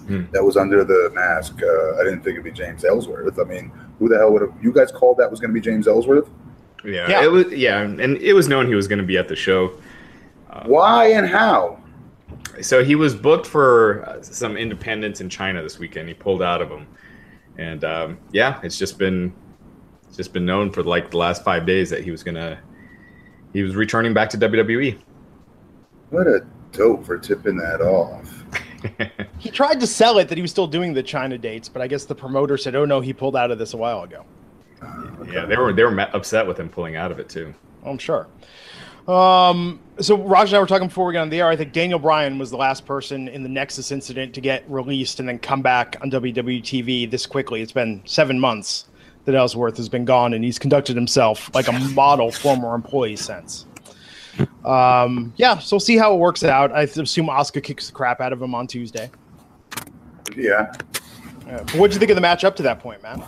[0.07, 0.25] Hmm.
[0.31, 1.61] That was under the mask.
[1.63, 3.39] Uh, I didn't think it'd be James Ellsworth.
[3.39, 4.53] I mean, who the hell would have?
[4.61, 6.29] You guys called that was going to be James Ellsworth?
[6.85, 7.23] Yeah, Yeah.
[7.23, 7.51] it was.
[7.53, 9.73] Yeah, and it was known he was going to be at the show.
[10.65, 11.79] Why and how?
[12.61, 16.07] So he was booked for uh, some independents in China this weekend.
[16.07, 16.87] He pulled out of them,
[17.57, 19.33] and um, yeah, it's just been
[20.07, 22.57] it's just been known for like the last five days that he was gonna
[23.51, 24.37] he was returning back to.
[24.37, 24.97] WWE.
[26.11, 28.31] What a dope for tipping that off.
[29.39, 31.87] He tried to sell it that he was still doing the China dates, but I
[31.87, 34.23] guess the promoter said, "Oh no, he pulled out of this a while ago."
[35.35, 37.53] Yeah, they were they were upset with him pulling out of it too.
[37.83, 38.27] I'm sure.
[39.07, 41.49] Um, so Raj and I were talking before we got on the air.
[41.49, 45.19] I think Daniel Bryan was the last person in the Nexus incident to get released
[45.19, 47.61] and then come back on WWE TV this quickly.
[47.61, 48.85] It's been seven months
[49.25, 53.65] that Ellsworth has been gone, and he's conducted himself like a model former employee since.
[54.63, 56.71] Um, yeah, so we'll see how it works out.
[56.71, 59.11] I assume Asuka kicks the crap out of him on Tuesday.
[60.35, 60.73] Yeah.
[61.47, 63.23] Uh, what'd you think of the match up to that point, man?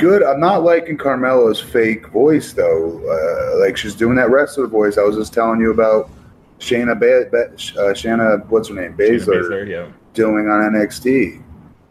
[0.00, 0.22] Good.
[0.22, 3.00] I'm not liking Carmella's fake voice though.
[3.06, 4.98] Uh, like she's doing that wrestler voice.
[4.98, 6.10] I was just telling you about
[6.58, 9.88] Shayna, ba- ba- uh, Shayna, what's her name, Baszler, Baszler, yeah.
[10.14, 11.42] doing on NXT.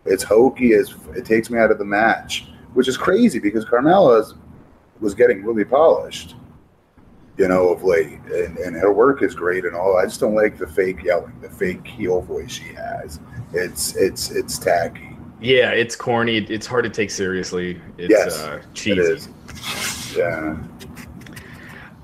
[0.06, 4.36] It's hokey as it takes me out of the match, which is crazy because Carmella
[5.00, 6.36] was getting really polished,
[7.38, 9.98] you know, of late, and, and her work is great and all.
[9.98, 13.20] I just don't like the fake yelling, the fake heel voice she has.
[13.54, 15.09] It's it's it's tacky.
[15.42, 16.38] Yeah, it's corny.
[16.38, 17.80] It's hard to take seriously.
[17.98, 19.00] It's Yes, uh, cheesy.
[19.02, 19.30] is.
[20.16, 20.58] Yeah.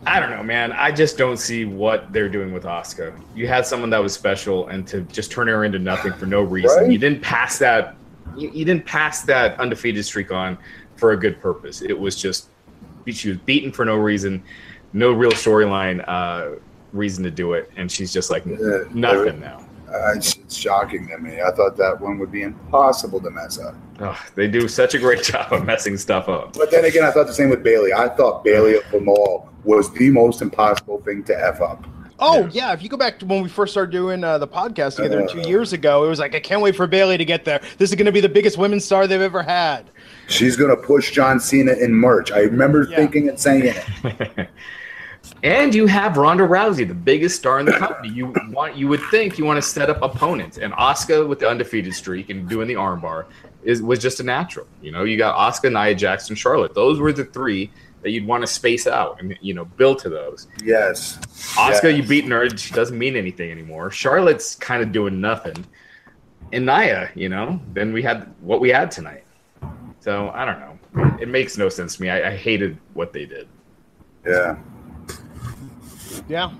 [0.08, 0.71] I don't know, man.
[0.71, 3.19] I just don't see what they're doing with Asuka.
[3.36, 6.41] You had someone that was special, and to just turn her into nothing for no
[6.43, 6.84] reason.
[6.84, 6.91] Right?
[6.91, 7.95] You didn't pass that.
[8.38, 10.58] You, you didn't pass that undefeated streak on
[10.95, 11.82] for a good purpose.
[11.82, 12.50] It was just
[13.08, 14.43] she was beaten for no reason,
[14.93, 16.60] no real storyline uh,
[16.93, 19.65] reason to do it, and she's just like Yeah, nothing now.
[19.91, 21.41] Uh, it's, it's shocking to me.
[21.41, 23.75] I thought that one would be impossible to mess up.
[23.99, 26.53] Ugh, they do such a great job of messing stuff up.
[26.53, 27.93] But then again, I thought the same with Bayley.
[27.93, 31.86] I thought Bayley of them all was the most impossible thing to f up.
[32.19, 32.49] Oh Yeah.
[32.69, 32.73] yeah.
[32.73, 35.27] if you go back to when we first started doing uh, the podcast together Uh.
[35.27, 37.60] two years ago, it was like I can't wait for Bayley to get there.
[37.77, 39.89] This is going to be the biggest women's star they've ever had.
[40.27, 42.31] She's gonna push John Cena in March.
[42.31, 42.95] I remember Yeah.
[42.97, 44.47] thinking and saying it.
[45.45, 48.10] And you have Ronda Rousey, the biggest star in the company.
[48.10, 51.47] You want, you would think you want to set up opponents, and Asuka with the
[51.47, 53.25] undefeated streak and doing the armbar
[53.63, 54.65] is was just a natural.
[54.81, 56.73] You know, you got Asuka, Nia Jackson, Charlotte.
[56.73, 57.69] Those were the three
[58.01, 60.47] that you'd want to space out and you know build to those.
[60.63, 61.19] Yes.
[61.55, 61.97] Asuka, Yes.
[61.97, 63.91] you beat her; she doesn't mean anything anymore.
[63.91, 65.63] Charlotte's kind of doing nothing,
[66.53, 69.23] and Nia, you know, then we had what we had tonight.
[69.99, 71.17] So I don't know.
[71.21, 72.10] It makes no sense to me.
[72.10, 73.47] I, I hated what they did.
[74.25, 74.55] Yeah.
[76.27, 76.51] Yeah.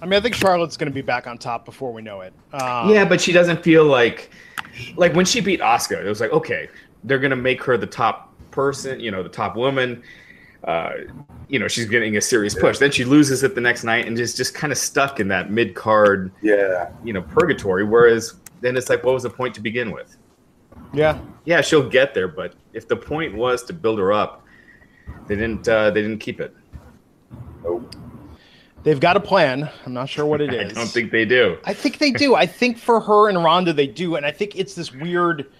[0.00, 2.32] I mean, I think Charlotte's going to be back on top before we know it.
[2.52, 4.30] Um, Yeah, but she doesn't feel like
[4.96, 6.68] like when she beat Asuka, it was like, okay,
[7.04, 10.02] they're gonna make her the top person, you know, the top woman.
[10.64, 10.92] Uh,
[11.48, 12.78] you know, she's getting a serious push.
[12.78, 15.50] Then she loses it the next night and just just kind of stuck in that
[15.50, 16.90] mid card, Yeah.
[17.04, 17.84] you know, purgatory.
[17.84, 20.16] Whereas then it's like, what was the point to begin with?
[20.94, 21.18] Yeah.
[21.44, 24.44] Yeah, she'll get there, but if the point was to build her up,
[25.26, 26.54] they didn't uh, they didn't keep it.
[27.62, 27.94] Nope.
[28.84, 29.70] They've got a plan.
[29.86, 30.72] I'm not sure what it is.
[30.72, 31.58] I don't think they do.
[31.64, 32.34] I think they do.
[32.34, 35.50] I think for her and Ronda, they do, and I think it's this weird.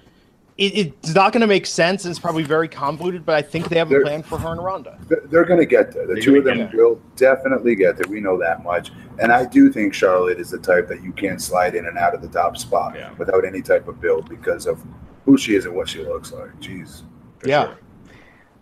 [0.58, 2.04] It, it's not going to make sense.
[2.04, 4.52] And it's probably very convoluted, but I think they have a They're- plan for her
[4.52, 4.98] and Ronda.
[5.08, 6.06] They're- They're going to get there.
[6.06, 8.04] The They're two of them will definitely get there.
[8.10, 8.92] We know that much.
[9.18, 12.14] And I do think Charlotte is the type that you can't slide in and out
[12.14, 13.12] of the top spot Yeah.
[13.18, 14.82] without any type of build because of
[15.24, 16.50] who she is and what she looks like.
[16.60, 17.02] Jeez.
[17.44, 17.64] Yeah.
[17.66, 17.78] sure.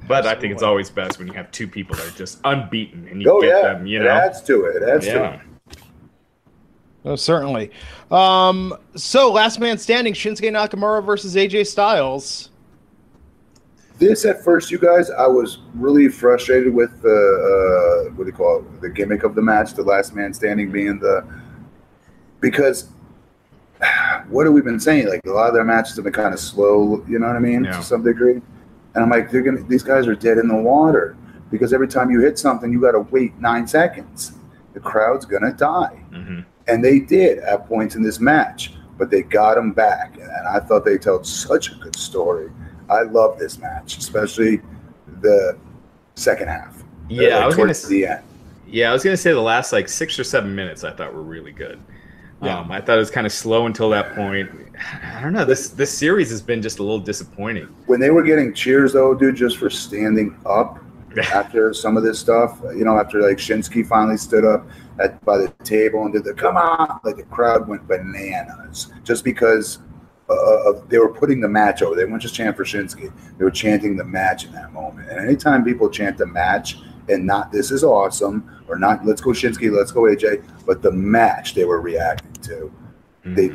[0.08, 3.06] But I think it's always best when you have two people that are just unbeaten
[3.08, 3.72] and you Oh, get yeah.
[3.74, 4.10] them, you it know.
[4.10, 4.82] adds to it.
[4.82, 5.40] It adds to it.
[7.04, 7.70] Oh, certainly.
[8.10, 12.50] Um, so, last man standing: Shinsuke Nakamura versus AJ Styles.
[13.98, 18.36] This at first, you guys, I was really frustrated with the uh, what do you
[18.36, 18.80] call it?
[18.80, 21.26] The gimmick of the match, the last man standing being the
[22.40, 22.88] because
[24.28, 25.08] what have we been saying?
[25.08, 27.04] Like a lot of their matches have been kind of slow.
[27.08, 27.64] You know what I mean?
[27.64, 27.76] Yeah.
[27.76, 28.42] To some degree,
[28.94, 31.16] and I'm like, they're gonna these guys are dead in the water
[31.50, 34.32] because every time you hit something, you got to wait nine seconds.
[34.74, 35.96] The crowd's gonna die.
[36.12, 40.16] hmm And they did at points in this match, but they got them back.
[40.16, 42.50] And I thought they told such a good story.
[42.88, 44.60] I love this match, especially
[45.20, 45.58] the
[46.14, 46.82] second half.
[47.08, 48.24] Yeah, Like, I was gonna the end.
[48.66, 51.22] Yeah, I was gonna say the last like six or seven minutes I thought were
[51.22, 51.80] really good.
[52.42, 52.58] Yeah.
[52.60, 54.50] Um, I thought it was kind of slow until that point.
[54.80, 55.44] I don't know.
[55.44, 57.64] This this series has been just a little disappointing.
[57.86, 60.78] When they were getting cheers, though, dude, just for standing up
[61.32, 64.66] after some of this stuff, you know, after like Shinsky finally stood up
[64.98, 69.24] at by the table and did the come on, like the crowd went bananas just
[69.24, 69.80] because
[70.28, 71.94] uh, of they were putting the match over.
[71.94, 75.10] They weren't just chanting for Shinsky; they were chanting the match in that moment.
[75.10, 79.30] And anytime people chant the match and not "this is awesome" or not "let's go
[79.30, 82.72] Shinsky, let's go AJ," but the match they were reacting to,
[83.26, 83.36] Mhm.
[83.36, 83.48] they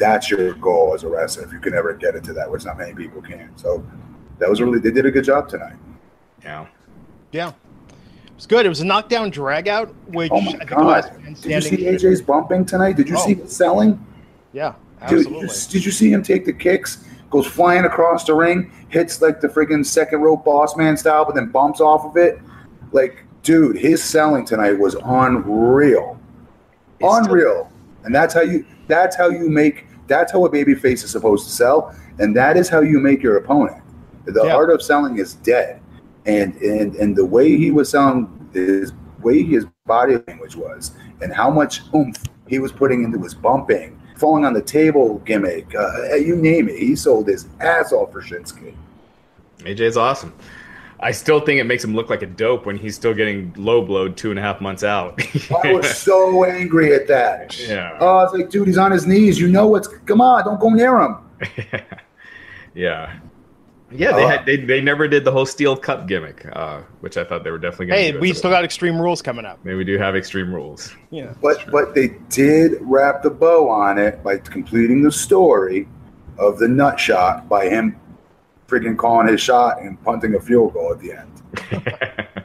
[0.00, 2.76] that's your goal as a wrestler if you can ever get into that, which not
[2.78, 3.50] many people can.
[3.56, 3.84] So
[4.38, 5.76] that was really they did a good job tonight.
[6.42, 6.66] yeah.
[7.32, 8.66] Yeah, it was good.
[8.66, 11.12] It was a knockdown drag out, which Oh my I think god!
[11.22, 11.94] Did you see standing.
[11.94, 12.96] AJ's bumping tonight?
[12.96, 13.24] Did you Oh.
[13.24, 14.04] see it selling?
[14.52, 14.72] Yeah,
[15.08, 15.40] Dude, absolutely.
[15.42, 17.04] you- did you see him take the kicks?
[17.30, 21.36] Goes flying across the ring, hits like the friggin' second rope boss man style, but
[21.36, 22.40] then bumps off of it.
[22.90, 26.18] Like, dude, his selling tonight was unreal.
[26.98, 27.70] It's still- unreal.
[28.02, 31.46] And that's how you that's how you make that's how a baby face is supposed
[31.46, 33.80] to sell, and that is how you make your opponent.
[34.26, 34.56] The Yeah.
[34.56, 35.80] art of selling is dead.
[36.26, 38.92] And and and the way he was selling his
[39.22, 40.92] way his body language was
[41.22, 45.66] and how much oomph he was putting into his bumping, falling on the table gimmick,
[45.74, 46.78] uh, you name it.
[46.78, 48.74] He sold his ass off for Shinsuke.
[49.60, 50.32] AJ's awesome.
[51.02, 53.80] I still think it makes him look like a dope when he's still getting low
[53.82, 55.18] blowed two and a half months out.
[55.64, 57.58] I was so angry at that.
[57.58, 57.96] yeah.
[58.00, 59.40] Oh, I was like, dude, he's on his knees.
[59.40, 61.16] You know what's come on, don't go near him.
[62.74, 63.18] yeah.
[63.92, 67.16] Yeah, they Uh, had they, they never did the whole steel cup gimmick, uh, which
[67.16, 68.20] I thought they were definitely going to Hey, do.
[68.20, 69.58] we still got Extreme Rules coming up.
[69.64, 70.94] Maybe we do have extreme rules.
[71.10, 75.88] Yeah, But but they did wrap the bow on it by completing the story
[76.38, 77.96] of the nut shot by him
[78.70, 82.44] freaking calling his shot and punting a field goal at the end.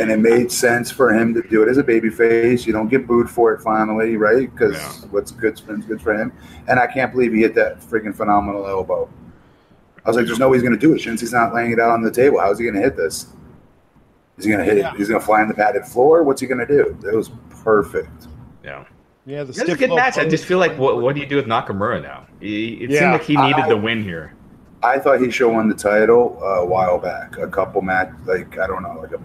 [0.00, 2.66] And it made sense for him to do it as a baby face.
[2.66, 4.50] You don't get booed for it finally, right?
[4.50, 5.08] Because Yeah.
[5.10, 6.32] what's good spins good for him.
[6.66, 9.10] And I can't believe he hit that freaking phenomenal elbow.
[10.04, 10.98] I was like, there's no way he's going to do it.
[11.02, 12.40] Shinsuke's not laying it out on the table.
[12.40, 13.26] How's he going to hit this?
[14.38, 14.92] Is he going to hit Yeah.
[14.92, 14.96] it?
[14.96, 16.22] He's going to fly on the padded floor?
[16.22, 16.96] What's he going to do?
[17.06, 17.30] It was
[17.62, 18.28] perfect.
[18.64, 18.86] yeah.
[19.26, 19.44] yeah.
[19.44, 20.16] The It was a stiff good low match.
[20.16, 22.26] I just feel like what what do you do with Nakamura now?
[22.40, 22.98] He, it Yeah.
[23.00, 24.32] seemed like he needed I- the win here.
[24.82, 27.38] I thought he should have won the title uh, a while back.
[27.38, 29.20] A couple match, like I don't know, like a,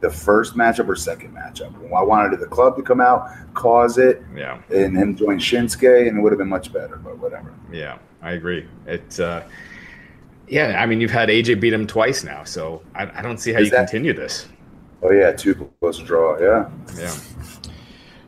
[0.00, 1.74] the first matchup or second matchup.
[1.94, 4.60] I wanted the club to come out, cause it, Yeah.
[4.70, 6.96] and him join Shinsuke, and it would have been much better.
[6.96, 7.52] But whatever.
[7.72, 8.66] Yeah, I agree.
[8.86, 9.42] It, uh,
[10.48, 13.52] yeah, I mean, you've had AJ beat him twice now, so I, I don't see
[13.52, 14.48] how Is you that- continue this.
[15.02, 16.38] Oh yeah, two plus draw.
[16.38, 16.68] Yeah,
[16.98, 17.14] Yeah,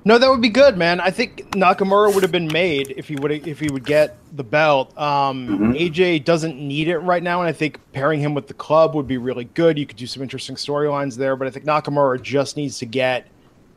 [0.05, 1.01] No, that would be good, man.
[1.01, 4.43] I think Nakamura would have been made if he would if he would get the
[4.43, 4.97] belt.
[4.99, 5.81] Um, Mhm.
[5.81, 9.07] AJ doesn't need it right now, and I think pairing him with the club would
[9.07, 9.79] be really good.
[9.79, 13.29] You could do some interesting storylines there, but I think Nakamura just needs to get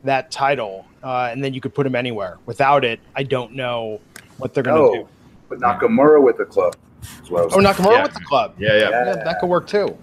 [0.02, 2.38] that title, uh, and then you could put him anywhere.
[2.46, 4.00] Without it, I don't know
[4.38, 5.08] what they're going to no, do.
[5.48, 6.74] but Nakamura with the club.
[7.22, 8.02] Is what I was Oh, Nakamura Yeah.
[8.02, 8.54] with the club.
[8.58, 8.90] yeah, yeah.
[8.90, 9.96] Yeah, that could work too.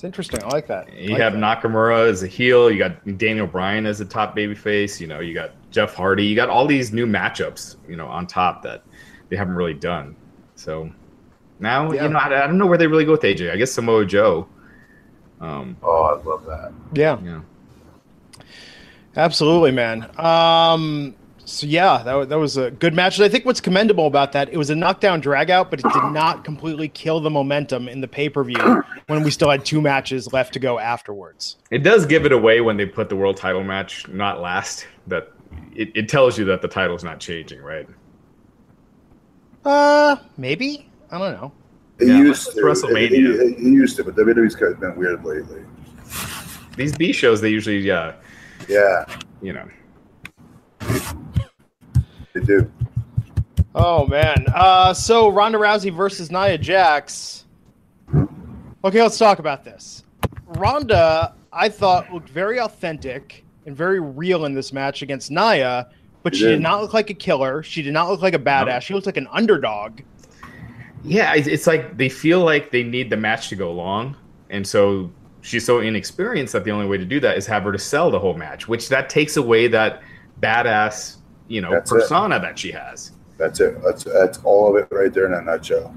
[0.00, 0.42] It's interesting.
[0.42, 0.88] I like that.
[0.90, 1.40] I You like have that.
[1.62, 2.70] Nakamura as a heel.
[2.70, 4.98] You got Daniel Bryan as a top babyface.
[4.98, 6.24] You know, you got Jeff Hardy.
[6.24, 7.76] You got all these new matchups.
[7.86, 8.82] You know, on top that
[9.28, 10.16] they haven't really done.
[10.54, 10.90] So
[11.58, 12.04] now Yeah.
[12.04, 13.52] you know I, I don't know where they really go with AJ.
[13.52, 14.48] I guess Samoa Joe.
[15.38, 16.72] Um, Oh, I love that.
[16.94, 17.18] Yeah.
[17.22, 17.42] yeah.
[19.18, 20.08] Absolutely, man.
[20.18, 21.14] Um,
[21.50, 23.18] So yeah, that, that was a good match.
[23.18, 26.04] And I think what's commendable about that, it was a knockdown dragout, but it did
[26.12, 29.80] not completely kill the momentum in the pay per view when we still had two
[29.80, 31.56] matches left to go afterwards.
[31.72, 34.86] It does give it away when they put the world title match not last.
[35.08, 35.32] That
[35.74, 37.88] it, it tells you that the title's not changing, right?
[39.64, 41.52] Uh, maybe I don't know.
[41.98, 42.60] It Yeah, used to.
[42.60, 43.10] WrestleMania.
[43.10, 45.62] It, it- it used to, but WWE's kind of been weird lately.
[46.76, 48.12] These B shows, they usually, uh,
[48.68, 49.04] Yeah,
[49.42, 49.68] you know,
[52.40, 52.70] they do.
[53.74, 54.44] Oh man.
[54.54, 57.44] Uh, so Ronda Rousey versus Nia Jax.
[58.84, 60.04] Okay, let's talk about this.
[60.46, 65.88] Ronda, I thought looked very authentic and very real in this match against Nia,
[66.22, 66.52] but She she did.
[66.52, 67.62] did not look like a killer.
[67.62, 68.82] She did not look like a badass.
[68.82, 70.00] She looked like an underdog.
[71.04, 74.16] yeah, it's, it's like they feel like they need the match to go long,
[74.48, 75.10] and so
[75.42, 78.10] she's so inexperienced that the only way to do that is have her to sell
[78.10, 80.02] the whole match, which that takes away that
[80.40, 81.16] badass,
[81.50, 81.94] you know, That's it.
[81.96, 83.12] persona that she has.
[83.36, 83.82] That's it.
[83.82, 85.94] That's that's all of it right there in a nutshell.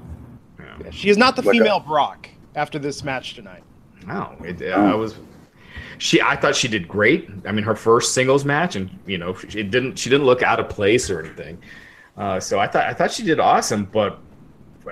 [0.58, 0.90] Yeah.
[0.90, 3.62] She is not the Like a- female Brock after this match tonight.
[4.06, 5.14] No, it, I was.
[5.98, 7.30] She, I thought she did great.
[7.46, 9.96] I mean, her first singles match, and you know, she it didn't.
[9.98, 11.58] She didn't look out of place or anything.
[12.16, 13.84] Uh, so I thought, I thought she did awesome.
[13.84, 14.18] But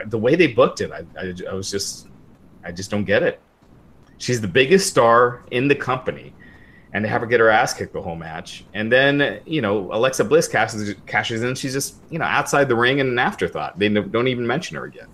[0.06, 2.08] the way they booked it, I, I, I was just,
[2.64, 3.40] I just don't get it.
[4.18, 6.32] She's the biggest star in the company,
[6.92, 8.64] and they have her get her ass kicked the whole match.
[8.74, 11.54] And then, you know, Alexa Bliss cashes cashes in.
[11.54, 13.78] She's just, you know, outside the ring and an afterthought.
[13.78, 15.08] They don't even mention her again.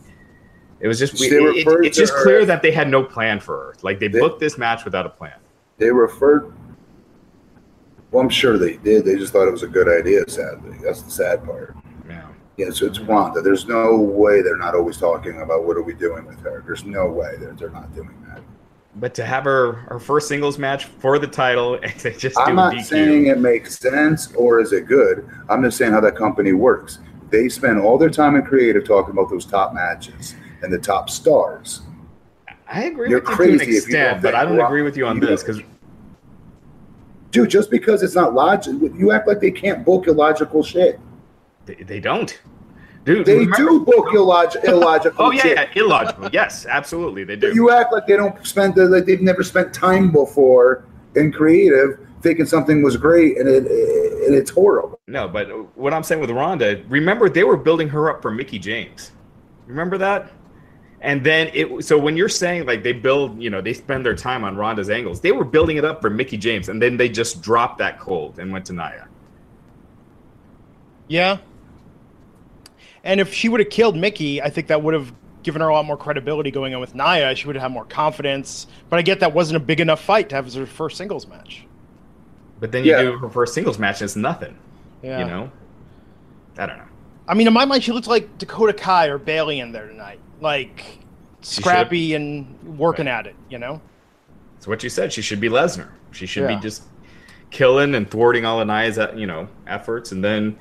[0.81, 3.57] It was just, They it- it- it's just clear that they had no plan for
[3.57, 3.75] her.
[3.83, 5.33] Like they They- booked this match without a plan.
[5.79, 6.53] They referred.
[8.11, 9.05] Well, I'm sure they did.
[9.05, 10.29] They just thought it was a good idea.
[10.29, 11.77] Sadly, that's the sad part.
[12.09, 12.23] Yeah.
[12.57, 13.43] Yeah, so it's Ronda.
[13.43, 16.62] There's no way they're not always talking about what are we doing with her.
[16.67, 18.41] There's no way that they're not doing that.
[18.99, 22.43] But to have her her first singles match for the title and to just do
[22.43, 22.85] I'm not DQ.
[22.85, 25.29] saying it makes sense or is it good.
[25.49, 26.99] I'm just saying how that company works.
[27.31, 31.11] They spend all their time in creative talking about those top matches and the top
[31.11, 31.83] stars.
[32.67, 34.61] I agree You're with you to an crazy if you don't extent, but I don't
[34.61, 35.61] agree with you on this because
[37.31, 40.99] Dude, just because it's not logical, you act like they can't book illogical shit.
[41.67, 42.41] they, they don't.
[43.05, 45.57] Dude, They remember- do book illog- illogical Oh yeah, shit.
[45.57, 46.29] yeah, illogical.
[46.33, 47.49] Yes, absolutely, they do.
[47.49, 50.85] But you act like they don't spend the, like they've never spent time before
[51.17, 53.65] in creative thinking something was great and it
[54.27, 55.01] and it's horrible.
[55.07, 58.59] No, but what I'm saying with Ronda, remember they were building her up for Mickie
[58.59, 59.13] James.
[59.67, 60.31] Remember that?
[61.01, 64.17] And then it so when you're saying like they build, you know, they spend their
[64.17, 67.09] time on Ronda's angles, they were building it up for Mickie James, and then they
[67.09, 69.07] just dropped that cold and went to Nia.
[71.07, 71.39] Yeah.
[73.09, 75.73] And if she would have killed Mickie, I think that would have given her a
[75.73, 77.35] lot more credibility going in with Nia.
[77.35, 78.66] She would have had more confidence.
[78.90, 81.27] But I get that wasn't a big enough fight to have as her first singles
[81.27, 81.64] match.
[82.61, 83.03] But then you Yeah.
[83.03, 84.59] do her first singles match, and it's nothing.
[85.03, 85.21] Yeah.
[85.21, 85.51] You know?
[86.59, 86.85] I don't know.
[87.27, 90.21] I mean, in my mind, she looked like Dakota Kai or Bayley in there tonight.
[90.42, 90.85] Like
[91.40, 93.81] scrappy and working at it, you know?
[94.59, 95.14] It's what you said.
[95.14, 95.88] She should be Lesnar.
[96.11, 96.57] She should Yeah.
[96.57, 96.83] be just
[97.51, 100.57] killing and thwarting all of Nia's, uh, you know, efforts, and then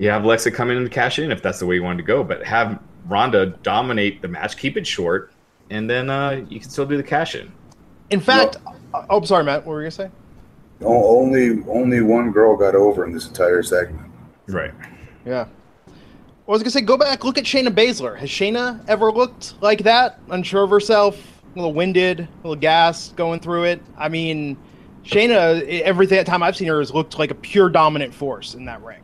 [0.00, 2.04] you have Alexa come in and cash in if that's the way you wanted to
[2.04, 2.24] go.
[2.24, 5.32] But have Ronda dominate the match, keep it short,
[5.68, 7.52] and then uh, you can still do the cash in.
[8.08, 8.56] In fact,
[8.94, 9.66] oh, I'm sorry, Matt.
[9.66, 10.10] What were you going to say?
[10.82, 14.10] Only only one girl got over in this entire segment.
[14.48, 14.72] Right.
[15.26, 15.46] Yeah.
[15.86, 18.18] I was gonna say, go back, look at Shayna Baszler.
[18.18, 20.18] Has Shayna ever looked like that?
[20.30, 21.16] Unsure of herself,
[21.54, 23.82] a little winded, a little gassed, going through it.
[23.96, 24.56] I mean,
[25.04, 28.82] Shayna, every time I've seen her, has looked like a pure dominant force in that
[28.82, 29.02] ring.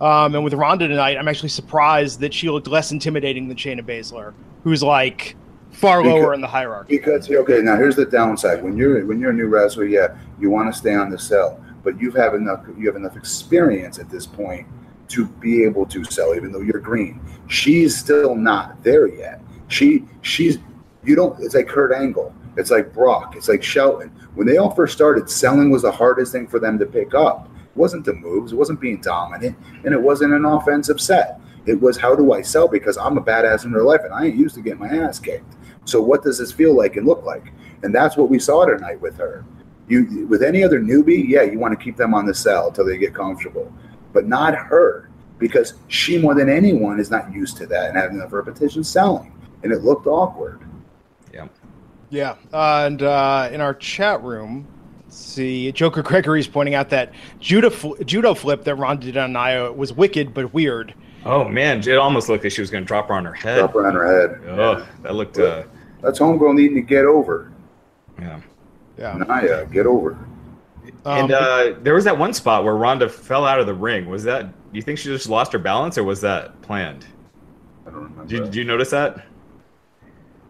[0.00, 3.80] Um, and with Ronda tonight, I'm actually surprised that she looked less intimidating than Shayna
[3.82, 5.36] Baszler, who's like
[5.70, 6.96] far Because- lower in the hierarchy.
[6.96, 8.62] Because okay, now here's the downside.
[8.62, 11.62] When you're when you're a new wrestler, yeah, you want to stay on the sell,
[11.82, 14.66] but you have enough you have enough experience at this point
[15.08, 17.20] to be able to sell, even though you're green.
[17.46, 19.40] She's still not there yet.
[19.68, 20.58] She she's
[21.04, 21.40] you don't.
[21.42, 22.34] It's like Kurt Angle.
[22.58, 23.34] It's like Brock.
[23.36, 24.10] It's like Shelton.
[24.34, 27.48] When they all first started, selling was the hardest thing for them to pick up.
[27.76, 28.52] It wasn't the moves.
[28.52, 31.38] It wasn't being dominant, and it wasn't an offensive set.
[31.66, 34.26] It was how do I sell because I'm a badass in real life and I
[34.26, 35.56] ain't used to getting my ass kicked.
[35.84, 37.52] So what does this feel like and look like?
[37.82, 39.44] And that's what we saw tonight with her.
[39.88, 42.86] You with any other newbie, yeah, you want to keep them on the sell until
[42.86, 43.70] they get comfortable,
[44.12, 48.16] but not her because she more than anyone is not used to that and having
[48.16, 50.62] enough repetition selling, and it looked awkward.
[51.32, 51.48] Yeah.
[52.08, 54.75] Yeah, uh, and uh, in our chat room, let's
[55.16, 59.72] see Joker Gregory's pointing out that judo fl- judo flip that Ronda did on Nia
[59.72, 60.94] was wicked but weird.
[61.24, 63.58] Oh man, it almost looked like she was going to drop her on her head.
[63.58, 64.40] Drop her on her head.
[64.58, 65.38] Oh, that looked.
[65.38, 65.64] Uh,
[66.02, 67.52] That's homegirl needing to get over.
[68.18, 68.40] yeah.
[68.98, 70.16] Yeah, Nia, get over.
[71.04, 74.08] and Um, uh, there was that one spot where Ronda fell out of the ring.
[74.08, 74.44] Was that?
[74.72, 77.04] Do you think she just lost her balance, or was that planned?
[77.86, 78.24] I don't remember.
[78.26, 79.26] Did, did you notice that?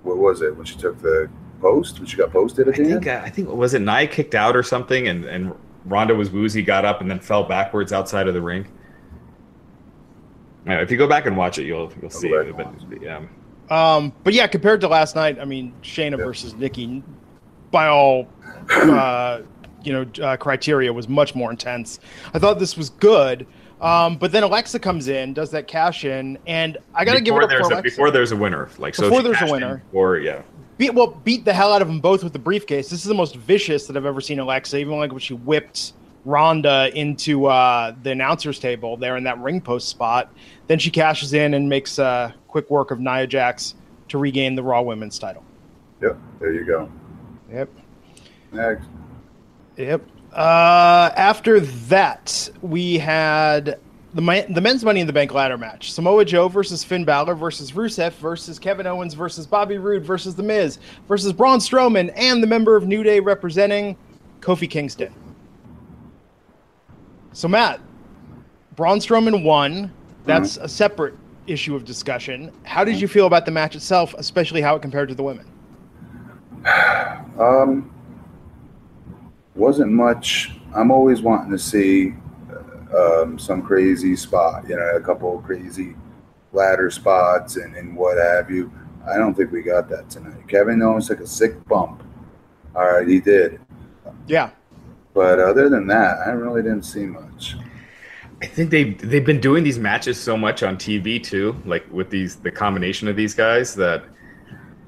[0.02, 1.28] what was it when she took the
[1.60, 1.98] post?
[1.98, 3.08] When she got posted I at the think end?
[3.08, 5.54] uh, I think was it Nia kicked out or something, and and
[5.84, 8.66] Ronda was woozy, got up, and then fell backwards outside of the ring.
[10.66, 12.28] Yeah, if you go back and watch it, you'll you'll see.
[12.28, 13.20] go back it, But yeah,
[13.70, 17.04] Um, but yeah, compared to last night, I mean, Shayna versus Nikki,
[17.70, 18.26] by all
[18.70, 19.42] uh,
[19.84, 22.00] you know uh, criteria, was much more intense.
[22.34, 23.46] I thought this was good,
[23.80, 27.36] um, but then Alexa comes in, does that cash in, and I got to give
[27.36, 27.82] it Before up there's for a, Alexa.
[27.82, 28.68] before there's a winner.
[28.78, 29.84] Like Before she there's a winner.
[29.92, 30.42] Or yeah,
[30.78, 32.88] beat well beat the hell out of them both with the briefcase.
[32.88, 34.76] This is the most vicious that I've ever seen Alexa.
[34.78, 35.92] Even like when she whipped
[36.24, 40.32] Ronda into uh, the announcers table there in that ring post spot.
[40.66, 43.74] Then she cashes in and makes uh, quick work of Nia Jax
[44.08, 45.44] to regain the Raw Women's title.
[46.02, 46.90] Yep, there you go.
[47.50, 47.70] Yep.
[48.52, 48.86] Next.
[49.76, 50.02] Yep.
[50.32, 53.78] Uh, after that, we had
[54.16, 57.72] the the men's Money in the Bank ladder match: Samoa Joe versus Finn Balor versus
[57.72, 62.46] Rusev versus Kevin Owens versus Bobby Roode versus The Miz versus Braun Strowman and the
[62.46, 63.94] member of New Day representing
[64.40, 65.14] Kofi Kingston.
[67.32, 67.80] So Matt,
[68.74, 69.92] Braun Strowman won.
[70.24, 71.14] That's a separate
[71.46, 72.50] issue of discussion.
[72.64, 75.46] How did you feel about the match itself, especially how it compared to the women?
[77.38, 77.94] Um,
[79.54, 80.52] wasn't much.
[80.74, 82.14] I'm always wanting to see
[82.94, 85.94] um, some crazy spot, you know, a couple of crazy
[86.52, 88.70] ladder spots and, and what have you.
[89.08, 90.48] I don't think we got that tonight.
[90.48, 92.02] Kevin Owens took a sick bump.
[92.74, 93.60] All right, he did.
[94.26, 94.50] Yeah.
[95.14, 97.56] But other than that, I really didn't see much.
[98.42, 102.10] I think they they've been doing these matches so much on TV too, like with
[102.10, 104.04] these the combination of these guys that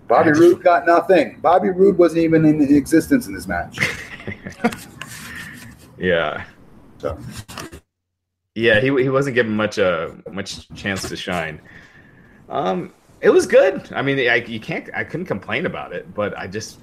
[0.06, 1.38] Bobby I just- Roode got nothing.
[1.40, 3.78] Bobby Roode wasn't even in existence in this match.
[5.98, 6.44] yeah
[6.98, 7.18] So,
[8.58, 11.60] yeah he, he wasn't given much uh much chance to shine.
[12.48, 13.92] Um, it was good.
[13.92, 16.80] I mean, I, you can't I couldn't complain about it, but I just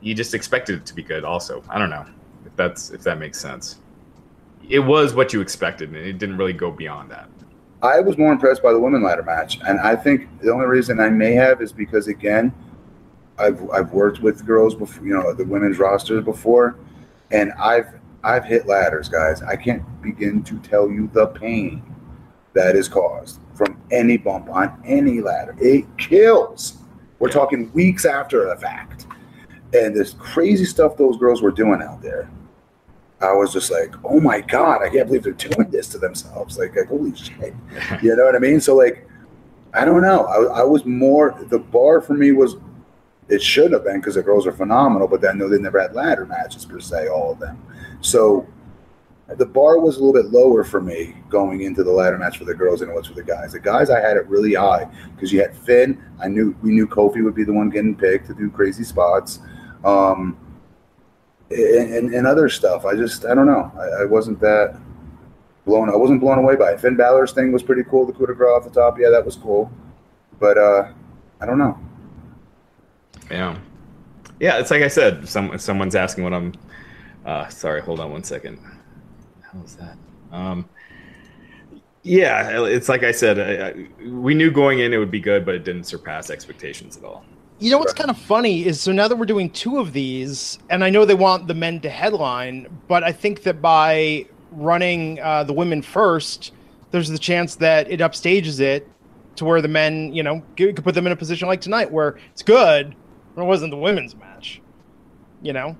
[0.00, 1.24] you just expected it to be good.
[1.24, 2.04] Also, I don't know
[2.44, 3.78] if that's if that makes sense.
[4.68, 7.28] It was what you expected, and it didn't really go beyond that.
[7.82, 11.00] I was more impressed by the women ladder match, and I think the only reason
[11.00, 12.52] I may have is because again,
[13.38, 16.76] I've I've worked with girls before, you know, the women's rosters before,
[17.30, 17.92] and I've
[18.24, 19.42] I've hit ladders, guys.
[19.42, 21.82] I can't begin to tell you the pain
[22.54, 25.56] that is caused from any bump on any ladder.
[25.58, 26.78] It kills.
[27.18, 29.06] We're talking weeks after the fact,
[29.72, 32.30] and this crazy stuff those girls were doing out there.
[33.20, 36.58] I was just like, oh my god, I can't believe they're doing this to themselves.
[36.58, 37.54] Like, like holy shit,
[38.02, 38.60] you know what I mean?
[38.60, 39.08] So like,
[39.72, 40.24] I don't know.
[40.24, 42.56] I, I was more the bar for me was
[43.28, 46.26] it should have been because the girls are phenomenal, but then they never had ladder
[46.26, 47.60] matches per se, all of them.
[48.02, 48.46] So
[49.28, 52.44] the bar was a little bit lower for me going into the ladder match for
[52.44, 53.52] the girls than it was for the guys.
[53.52, 56.02] The guys I had it really high because you had Finn.
[56.20, 59.40] I knew we knew Kofi would be the one getting picked to do crazy spots.
[59.84, 60.36] Um,
[61.50, 62.84] and, and, and other stuff.
[62.84, 63.72] I just I don't know.
[63.78, 64.78] I, I wasn't that
[65.64, 65.88] blown.
[65.90, 66.80] I wasn't blown away by it.
[66.80, 68.06] Finn Balor's thing was pretty cool.
[68.06, 69.70] The coup de grace off the top, yeah, that was cool.
[70.38, 70.92] But uh,
[71.40, 71.78] I don't know.
[73.30, 73.58] Yeah,
[74.40, 74.58] yeah.
[74.58, 75.28] It's like I said.
[75.28, 76.52] Some someone's asking what I'm.
[77.24, 78.58] Uh, sorry, hold on one second.
[79.42, 79.96] How was that?
[80.32, 80.68] Um,
[82.02, 83.38] yeah, it's like I said.
[83.38, 86.96] I, I, we knew going in it would be good, but it didn't surpass expectations
[86.96, 87.24] at all.
[87.60, 90.58] You know what's kind of funny is so now that we're doing two of these,
[90.68, 95.20] and I know they want the men to headline, but I think that by running
[95.20, 96.52] uh, the women first,
[96.90, 98.88] there's the chance that it upstages it
[99.36, 101.90] to where the men, you know, you could put them in a position like tonight
[101.90, 102.96] where it's good,
[103.34, 104.60] but it wasn't the women's match.
[105.40, 105.76] You know,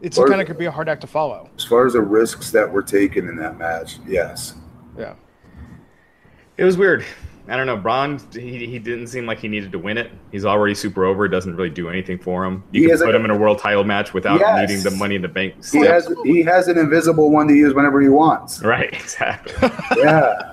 [0.00, 1.48] it's Or- kind of could be a hard act to follow.
[1.56, 4.54] As far as the risks that were taken in that match, yes.
[4.96, 5.14] Yeah.
[6.56, 7.04] It was weird.
[7.50, 7.78] I don't know.
[7.78, 10.10] Braun, he, he didn't seem like he needed to win it.
[10.30, 11.24] He's already super over.
[11.24, 12.62] It doesn't really do anything for him.
[12.72, 14.68] You He can put a- him in a world title match without Yes.
[14.68, 15.54] needing the money in the bank.
[15.72, 18.62] He has he has an invisible one to use whenever he wants.
[18.62, 19.54] Right, exactly.
[19.96, 20.52] Yeah.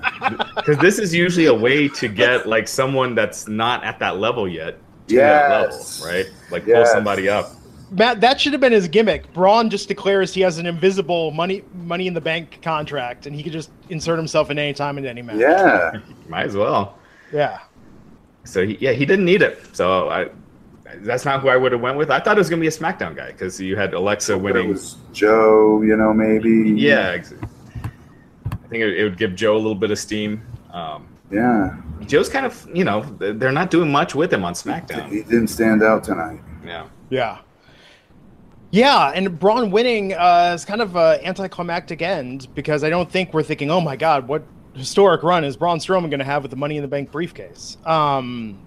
[0.56, 4.48] Because this is usually a way to get like someone that's not at that level
[4.48, 4.78] yet
[5.08, 6.02] to that level, Yes.
[6.02, 6.26] right?
[6.50, 7.50] Like pull somebody up.
[7.90, 9.32] Matt, that should have been his gimmick.
[9.32, 13.42] Braun just declares he has an invisible money money in the bank contract, and he
[13.42, 15.36] could just insert himself in any time in any match.
[15.36, 15.92] Yeah.
[16.28, 16.98] Might as well.
[17.32, 17.60] Yeah.
[18.44, 19.58] So he, yeah, he didn't need it.
[19.76, 20.28] So I,
[20.96, 22.10] that's not who I would have went with.
[22.10, 24.52] I thought it was gonna be a SmackDown guy because you had Alexa But it
[24.54, 24.68] winning.
[24.70, 26.72] was Joe, you know, maybe.
[26.80, 27.34] Yeah, ex-
[27.84, 30.42] I think it, it would give Joe a little bit of steam.
[30.72, 31.76] Um, Yeah.
[32.06, 35.08] Joe's kind of, you know, they're not doing much with him on SmackDown.
[35.08, 35.28] He SmackDown.
[35.30, 36.40] didn't stand out tonight.
[36.64, 36.86] Yeah.
[37.10, 37.38] Yeah.
[38.70, 43.32] Yeah, and Braun winning uh, is kind of an anticlimactic end because I don't think
[43.32, 44.42] we're thinking, oh my God, what
[44.74, 47.78] historic run is Braun Strowman going to have with the Money in the Bank briefcase?
[47.86, 48.58] Um,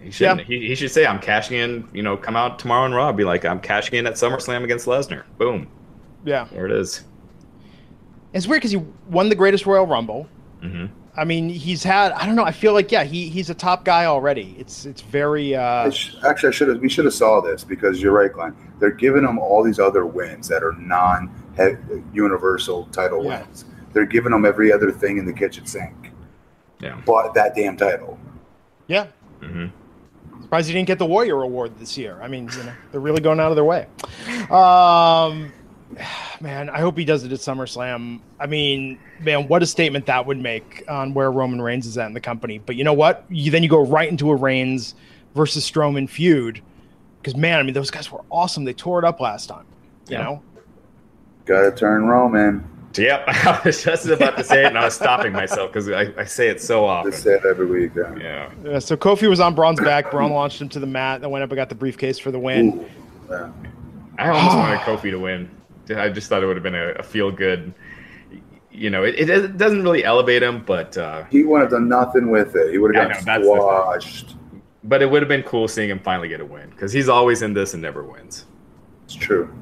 [0.00, 0.44] he should yeah.
[0.44, 3.24] he, he, should say, I'm cashing in, you know, come out tomorrow and Raw, be
[3.24, 5.24] like, I'm cashing in at SummerSlam against Lesnar.
[5.36, 5.68] Boom.
[6.24, 6.46] Yeah.
[6.50, 7.04] There it is.
[8.32, 8.78] It's weird because he
[9.08, 10.26] won the greatest Royal Rumble.
[10.62, 10.86] Mm-hmm.
[11.16, 12.12] I mean, he's had.
[12.12, 12.44] I don't know.
[12.44, 14.54] I feel like yeah, he he's a top guy already.
[14.58, 15.56] It's it's very.
[15.56, 16.80] Uh, sh- actually, I should have.
[16.80, 18.56] We should have saw this because you're right, Glenn.
[18.78, 21.30] They're giving him all these other wins that are non
[22.12, 23.42] universal title yeah.
[23.42, 23.64] wins.
[23.92, 26.12] They're giving him every other thing in the kitchen sink.
[26.80, 27.00] Yeah.
[27.04, 28.18] But that damn title.
[28.86, 29.08] Yeah.
[29.40, 30.42] Mm-hmm.
[30.42, 32.18] Surprised he didn't get the Warrior Award this year.
[32.22, 33.86] I mean, you know, they're really going out of their way.
[34.50, 35.52] Um,
[36.40, 38.20] man, I hope he does it at SummerSlam.
[38.38, 42.06] I mean, man, what a statement that would make on where Roman Reigns is at
[42.06, 42.58] in the company.
[42.58, 43.24] But you know what?
[43.28, 44.94] You, then you go right into a Reigns
[45.34, 46.62] versus Strowman feud
[47.20, 48.64] because man, I mean, those guys were awesome.
[48.64, 49.66] They tore it up last time.
[50.08, 50.22] You yeah.
[50.22, 50.42] know,
[51.44, 52.66] got to turn Roman.
[52.96, 56.12] Yep, I was just about to say it, and I was stopping myself because I,
[56.16, 57.12] I, say it so often.
[57.12, 57.92] I say it every week.
[57.94, 58.16] Yeah.
[58.16, 58.50] yeah.
[58.64, 58.78] yeah.
[58.80, 60.10] So Kofi was on Braun's back.
[60.10, 61.20] Braun launched him to the mat.
[61.20, 62.80] Then went up and got the briefcase for the win.
[62.80, 62.90] Ooh,
[63.30, 63.52] yeah.
[64.18, 65.48] I almost wanted Kofi to win.
[65.96, 67.72] I just thought it would have been a, a feel good.
[68.70, 72.30] You know, it, it, doesn't really elevate him, but uh, he would have done nothing
[72.30, 72.70] with it.
[72.70, 74.36] He would have gotten squashed.
[74.84, 77.42] But it would have been cool seeing him finally get a win because he's always
[77.42, 78.46] in this and never wins.
[79.04, 79.52] It's true.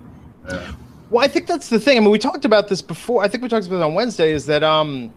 [0.49, 0.73] Yeah.
[1.11, 1.97] Well, I think that's the thing.
[1.97, 3.23] I mean, we talked about this before.
[3.23, 4.33] I think we talked about it on Wednesday.
[4.33, 5.13] Is that um,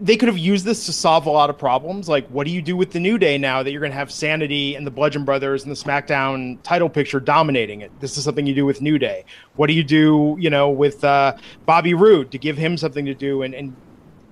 [0.00, 2.08] they could have used this to solve a lot of problems.
[2.08, 4.10] Like, what do you do with the New Day now that you're going to have
[4.10, 7.92] Sanity and the Bludgeon Brothers and the SmackDown title picture dominating it?
[8.00, 9.24] This is something you do with New Day.
[9.54, 13.14] What do you do, you know, with uh, Bobby Roode to give him something to
[13.14, 13.74] do and, and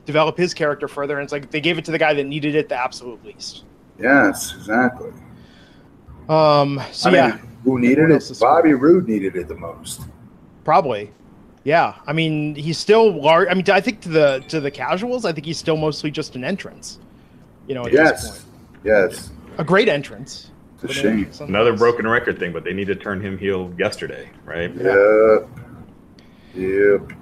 [0.04, 1.18] develop his character further?
[1.18, 3.64] And it's like they gave it to the guy that needed it the absolute least.
[4.00, 5.12] Yes, exactly.
[6.28, 6.82] Um.
[6.92, 8.36] So I mean, yeah, who needed it?
[8.40, 10.02] Bobby Roode needed it the most.
[10.64, 11.12] Probably.
[11.64, 13.48] Yeah, I mean, he's still large.
[13.48, 16.34] I mean, I think to the to the casuals, I think he's still mostly just
[16.34, 16.98] an entrance.
[17.68, 18.44] You know, yes,
[18.82, 20.50] yes, a great entrance.
[20.74, 21.30] It's a shame.
[21.40, 24.74] Uh, Another broken record thing, but they need to turn him heel yesterday, right?
[24.74, 25.48] Yep.
[26.54, 27.12] Yep.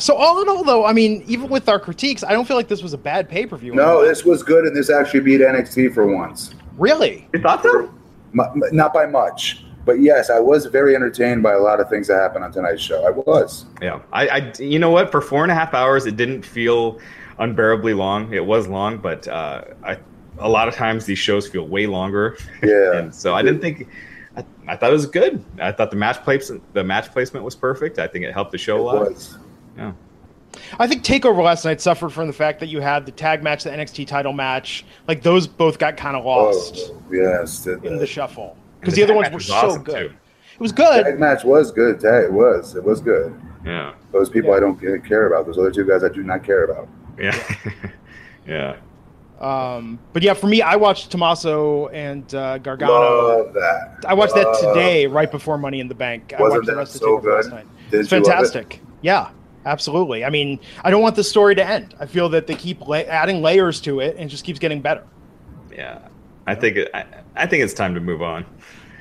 [0.00, 2.68] So all in all, though, I mean, even with our critiques, I don't feel like
[2.68, 3.74] this was a bad pay per view.
[3.74, 6.54] No, this was good, and this actually beat NXT for once.
[6.76, 7.28] Really?
[7.32, 7.94] You thought so?
[8.34, 12.16] Not by much but yes, I was very entertained by a lot of things that
[12.16, 13.06] happened on tonight's show.
[13.06, 13.64] I was.
[13.80, 15.12] Yeah, I, I you know what?
[15.12, 16.98] For four and a half hours, it didn't feel
[17.38, 18.34] unbearably long.
[18.34, 19.98] It was long, but uh, I
[20.38, 22.36] a lot of times these shows feel way longer.
[22.62, 22.98] Yeah.
[22.98, 23.88] and so I didn't think.
[24.36, 25.42] I, I, thought it was good.
[25.60, 27.98] I thought the match placement the match placement was perfect.
[27.98, 29.08] I think it helped the show it a lot.
[29.08, 29.38] Was.
[29.78, 29.92] Yeah.
[30.78, 33.62] I think Takeover last night suffered from the fact that you had the tag match,
[33.62, 34.84] the NXT title match.
[35.06, 36.90] Like those both got kind of lost.
[36.92, 40.10] Oh, yes, in the shuffle because the, the, other ones were so awesome good.
[40.10, 40.16] Too.
[40.54, 41.04] It was good.
[41.04, 42.00] Tag match was good.
[42.00, 42.74] Tag it was.
[42.76, 43.38] It was good.
[43.64, 43.94] Yeah.
[44.12, 44.56] Those people yeah.
[44.56, 45.46] I don't care about.
[45.46, 46.88] Those other two guys I do not care about.
[47.18, 47.56] Yeah.
[48.46, 48.76] yeah.
[49.40, 53.44] Um, but yeah, for me, I watched Tommaso and uh, Gargano.
[53.44, 54.04] Love that.
[54.06, 54.58] I watched Love.
[54.60, 56.34] that today, right before Money in the Bank.
[56.38, 57.34] Wasn't I watched the rest so of good?
[57.34, 57.66] last night.
[57.90, 58.76] Did it's fantastic.
[58.76, 58.80] It?
[59.02, 59.30] Yeah,
[59.66, 60.24] absolutely.
[60.24, 61.94] I mean, I don't want the story to end.
[62.00, 64.80] I feel that they keep la- adding layers to it, and it just keeps getting
[64.80, 65.04] better.
[65.70, 66.08] Yeah,
[66.46, 67.04] I think it, I,
[67.36, 68.44] I think it's time to move on.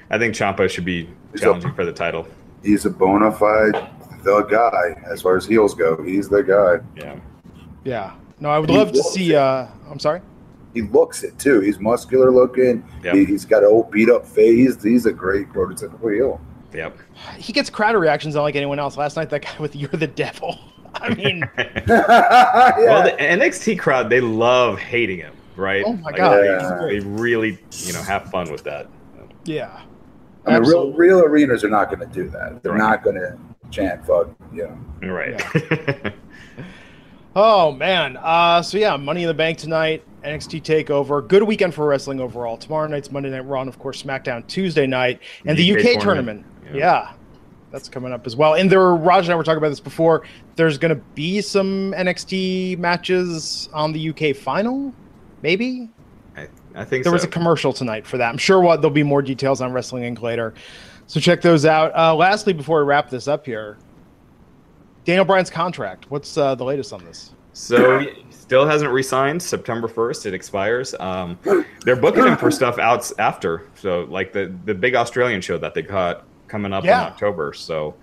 [0.10, 2.28] I think Ciampa should be challenging a, for the title.
[2.64, 3.90] He's a bona fide
[4.26, 6.02] the guy as far as heels go.
[6.04, 6.84] He's the guy.
[7.02, 7.20] Yeah.
[7.86, 8.16] Yeah.
[8.40, 9.36] No, I would he love to see.
[9.36, 10.22] Uh, I'm sorry.
[10.74, 11.62] He looks it too.
[11.62, 12.84] He's muscular looking.
[13.04, 13.16] Yep.
[13.16, 14.84] He, has got an old beat up face.
[14.84, 16.42] He's a great prototypical heel.
[16.74, 16.98] Yep.
[17.38, 18.98] He gets crowd reactions unlike anyone else.
[18.98, 20.60] Last night, that guy with "You're the Devil."
[20.96, 21.86] I mean, yeah.
[21.88, 25.84] well, the NXT crowd they love hating him, right?
[25.86, 28.88] Oh my like, god, they, they really you know have fun with that.
[29.46, 29.82] Yeah.
[30.46, 32.62] I mean, real real arenas are not going to do that.
[32.62, 32.78] They're right.
[32.78, 33.38] not going to
[33.72, 34.64] chant "fuck," you
[35.02, 35.14] know.
[35.14, 35.42] Right.
[35.56, 36.12] Yeah.
[37.36, 38.18] oh man.
[38.18, 40.04] Uh, so yeah, Money in the Bank tonight.
[40.24, 41.26] NXT Takeover.
[41.28, 42.58] Good weekend for wrestling overall.
[42.58, 45.84] Tomorrow night's Monday Night Raw, and of course SmackDown Tuesday night, and the, UK, UK,
[46.02, 46.04] tournament.
[46.04, 46.46] tournament.
[46.66, 46.76] Yeah.
[46.76, 47.14] yeah.
[47.72, 48.56] That's coming up as well.
[48.56, 50.24] And there, Raj and I were talking about this before.
[50.56, 54.94] There's going to be some NXT matches on the UK final,
[55.42, 55.90] maybe.
[56.76, 57.14] I think there so.
[57.14, 58.30] was a commercial tonight for that.
[58.30, 60.22] I'm sure what there'll be more details on Wrestling Inc.
[60.22, 60.54] later.
[61.08, 61.96] So check those out.
[61.96, 63.78] Uh, lastly, before we wrap this up here,
[65.06, 66.10] Daniel Bryan's contract.
[66.10, 67.32] What's uh, the latest on this?
[67.54, 69.42] So still hasn't re-signed.
[69.42, 70.94] September 1st, it expires.
[71.00, 71.40] Um,
[71.86, 73.70] they're booking him for stuff out after.
[73.76, 77.02] So like the the big Australian show that they got coming up yeah.
[77.02, 77.54] in October.
[77.54, 77.96] So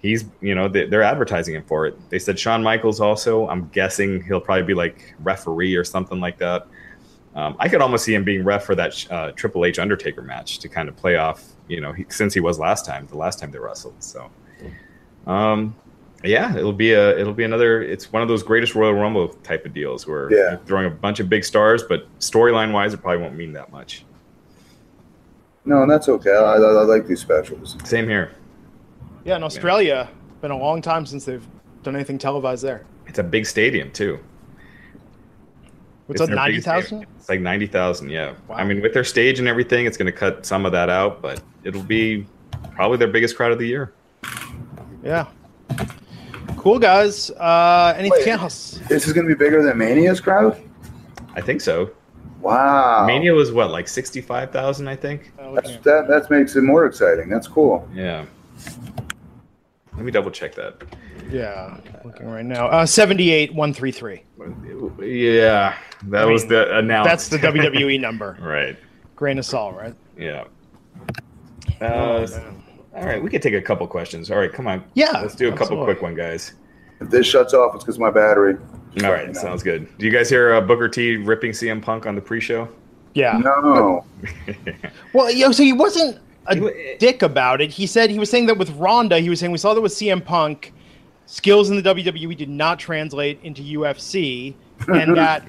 [0.00, 2.10] he's you know they, are advertising him for it.
[2.10, 3.48] They said Shawn Michaels also.
[3.48, 6.66] I'm guessing he'll probably be like referee or something like that.
[7.34, 10.58] Um, I could almost see him being ref for that uh, Triple H Undertaker match
[10.58, 13.38] to kind of play off, you know, he, since he was last time, the last
[13.38, 13.94] time they wrestled.
[14.02, 14.28] So,
[15.28, 15.76] um,
[16.24, 17.82] yeah, it'll be a it'll be another.
[17.82, 20.50] It's one of those greatest Royal Rumble type of deals where Yeah.
[20.50, 23.70] you're throwing a bunch of big stars, but storyline wise, it probably won't mean that
[23.70, 24.04] much.
[25.64, 26.30] No, and that's okay.
[26.30, 27.76] I, I, I like these specials.
[27.84, 28.32] Same here.
[29.24, 30.08] Yeah, in Australia,
[30.40, 31.46] been a long time since they've
[31.82, 32.84] done anything televised there.
[33.06, 34.18] It's a big stadium too.
[36.06, 37.06] What's It's up, their biggest 90,000?
[37.18, 38.10] It's like ninety thousand.
[38.10, 38.34] Yeah.
[38.48, 38.56] Wow.
[38.56, 41.22] I mean, with their stage and everything, it's going to cut some of that out,
[41.22, 42.26] but it'll be
[42.72, 43.92] probably their biggest crowd of the year.
[45.04, 45.28] Yeah.
[46.56, 47.30] Cool, guys.
[47.30, 48.28] Uh, anything Wait.
[48.28, 48.80] else?
[48.88, 50.60] This is going to be bigger than Mania's crowd.
[51.34, 51.90] I think so.
[52.40, 54.88] Wow, Mania was what, like sixty-five thousand?
[54.88, 55.32] I think.
[55.38, 57.28] Uh, That's, that that makes it more exciting.
[57.28, 57.86] That's cool.
[57.94, 58.24] Yeah.
[60.00, 60.82] Let me double check that.
[61.30, 61.76] yeah,
[62.06, 62.68] looking right now.
[62.68, 64.22] Uh, 78, 133.
[65.06, 67.06] Yeah, that was mean, the announced.
[67.06, 68.38] That's the WWE number.
[68.40, 68.78] right.
[69.14, 69.94] Grain of salt, right?
[70.16, 70.44] Yeah.
[71.82, 72.62] Oh, Uh, man.
[72.94, 74.30] all right, we could take a couple questions.
[74.30, 74.82] All right, come on.
[74.94, 75.84] Yeah, Let's do a couple absolutely.
[75.96, 76.54] quick one, guys.
[77.02, 78.56] If this shuts off, it's because my battery.
[79.04, 79.86] All right, sounds good.
[79.98, 82.70] Do you guys hear uh, Booker T ripping CM Punk on the pre-show?
[83.12, 83.36] Yeah.
[83.36, 84.06] No,
[85.12, 87.70] Well, yo, so he wasn't a He dick about it.
[87.70, 89.92] He said he was saying that with Ronda, he was saying we saw that with
[89.92, 90.72] CM Punk,
[91.26, 94.54] skills in the WWE did not translate into UFC,
[94.88, 95.44] and that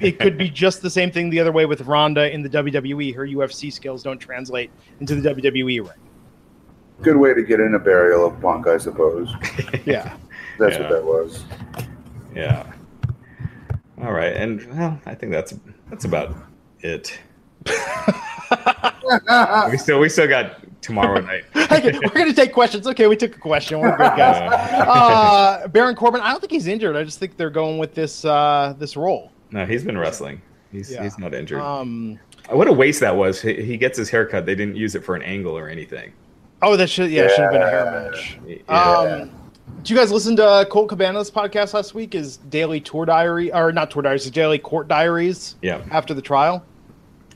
[0.00, 3.14] it could be just the same thing the other way with Ronda in the WWE.
[3.14, 4.70] Her UFC skills don't translate
[5.00, 5.88] into the WWE ring.
[7.02, 9.32] good way to get in a burial of Punk, I suppose.
[9.84, 10.14] Yeah.
[10.58, 10.82] That's Yeah.
[10.82, 11.44] what that was.
[12.34, 12.70] Yeah.
[14.02, 15.54] All right, and well, I think that's
[15.88, 16.34] that's about
[16.80, 17.18] it.
[19.70, 21.44] We still we still got tomorrow night.
[21.56, 22.86] okay, we're gonna take questions.
[22.86, 23.80] Okay, we took a question.
[23.80, 24.70] We're good, guys.
[24.92, 26.96] Uh, Baron Corbin, I don't think he's injured.
[26.96, 29.30] I just think they're going with this uh, this role.
[29.50, 30.40] No, he's been wrestling.
[30.70, 31.02] He's Yeah.
[31.02, 31.60] he's not injured.
[31.60, 33.40] Um, what a waste that was.
[33.40, 34.46] He, he gets his haircut.
[34.46, 36.12] They didn't use it for an angle or anything.
[36.62, 38.38] oh, that should yeah, it should have been a hair match.
[38.46, 38.74] Yeah.
[38.74, 39.30] Um,
[39.78, 42.12] did you guys listen to Colt Cabana's podcast last week?
[42.14, 46.22] His daily tour diary, or not tour diaries, his daily court diaries yeah, after the
[46.22, 46.64] trial.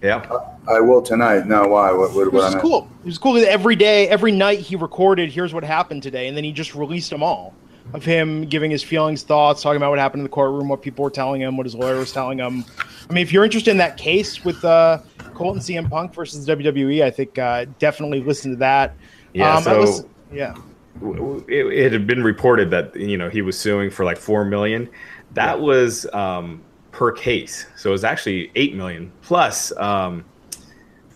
[0.02, 0.24] Yeah.
[0.68, 1.46] I will tonight.
[1.46, 1.92] No, why?
[1.92, 2.12] What?
[2.12, 2.26] What?
[2.26, 2.88] It what was I cool.
[3.00, 6.36] It was cool that every day, every night he recorded, here's what happened today, and
[6.36, 7.54] then he just released them all
[7.94, 11.04] of him giving his feelings, thoughts, talking about what happened in the courtroom, what people
[11.04, 12.64] were telling him, what his lawyer was telling him.
[13.08, 14.98] I mean, if you're interested in that case with uh,
[15.34, 18.96] Colt and CM Punk versus WWE, I think uh, definitely listen to that.
[19.34, 20.54] Yeah, I so- listen- yeah.
[20.98, 24.16] W- w- It, it had been reported that you know he was suing for like
[24.18, 24.88] four million.
[25.34, 26.62] That was um,
[26.96, 29.70] per case, so it was actually eight million plus.
[29.76, 30.24] Um,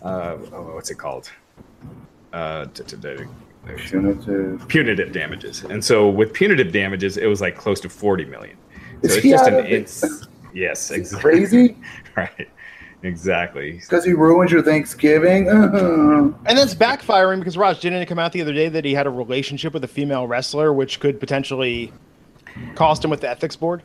[0.03, 1.31] uh, oh, what's it called?
[2.31, 3.25] Uh, t- t- t-
[3.77, 4.67] Punitive.
[4.67, 5.63] punitive damages.
[5.63, 8.57] And so with punitive damages, it was like close to 40 million.
[9.01, 11.31] So Is it's just an of it's yes, Is exactly.
[11.31, 11.77] crazy?
[12.15, 12.49] Right.
[13.03, 13.71] Exactly.
[13.79, 15.49] Because he ruins your Thanksgiving.
[15.49, 16.31] Uh-huh.
[16.45, 19.07] And that's backfiring because Raj didn't it come out the other day that he had
[19.07, 21.91] a relationship with a female wrestler, which could potentially
[22.75, 23.81] cost him with the ethics board.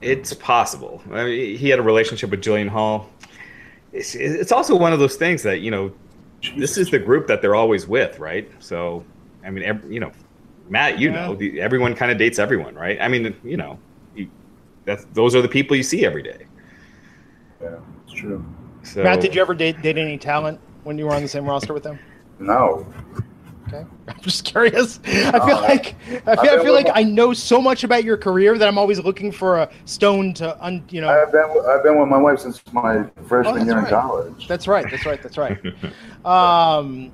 [0.00, 1.02] It's possible.
[1.10, 3.08] I mean, he had a relationship with Jillian Hall.
[3.92, 5.92] It's, it's also one of those things that, you know,
[6.56, 8.50] this is the group that they're always with, right?
[8.58, 9.04] So,
[9.44, 10.12] I mean, ev you know,
[10.68, 11.28] Matt, you Yeah.
[11.28, 12.98] know, the, everyone kind of dates everyone, right?
[13.00, 13.78] I mean, you know,
[14.14, 14.28] you,
[14.84, 16.46] that's, those are the people you see every day.
[17.62, 18.44] Yeah, it's true.
[18.82, 21.46] So, Matt, did you ever date, date any talent when you were on the same
[21.46, 21.98] roster with them?
[22.38, 22.86] No.
[23.68, 25.00] Okay, I'm just curious.
[25.06, 25.96] I feel Uh, like
[26.26, 28.78] I feel, I feel like my- I know so much about your career that I'm
[28.78, 31.08] always looking for a stone to, un, you know.
[31.08, 34.46] I've been I've been with my wife since my freshman Oh, year in college.
[34.48, 34.86] That's right.
[34.90, 35.22] That's right.
[35.22, 35.58] That's right.
[36.24, 37.12] Um,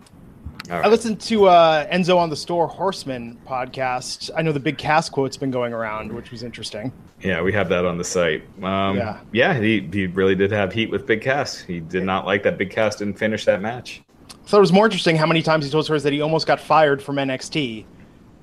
[0.70, 4.30] all I listened to uh, Enzo on the Store Horseman podcast.
[4.36, 6.92] I know the Big Cass quote's been going around, which was interesting.
[7.20, 8.44] Yeah, we have that on the site.
[8.62, 9.18] Um, Yeah.
[9.32, 11.58] yeah, he, he really did have heat with Big Cass.
[11.60, 14.02] He did not like that Big Cass didn't finish that match.
[14.46, 16.60] So it was more interesting how many times he told stories that he almost got
[16.60, 17.84] fired from NXT.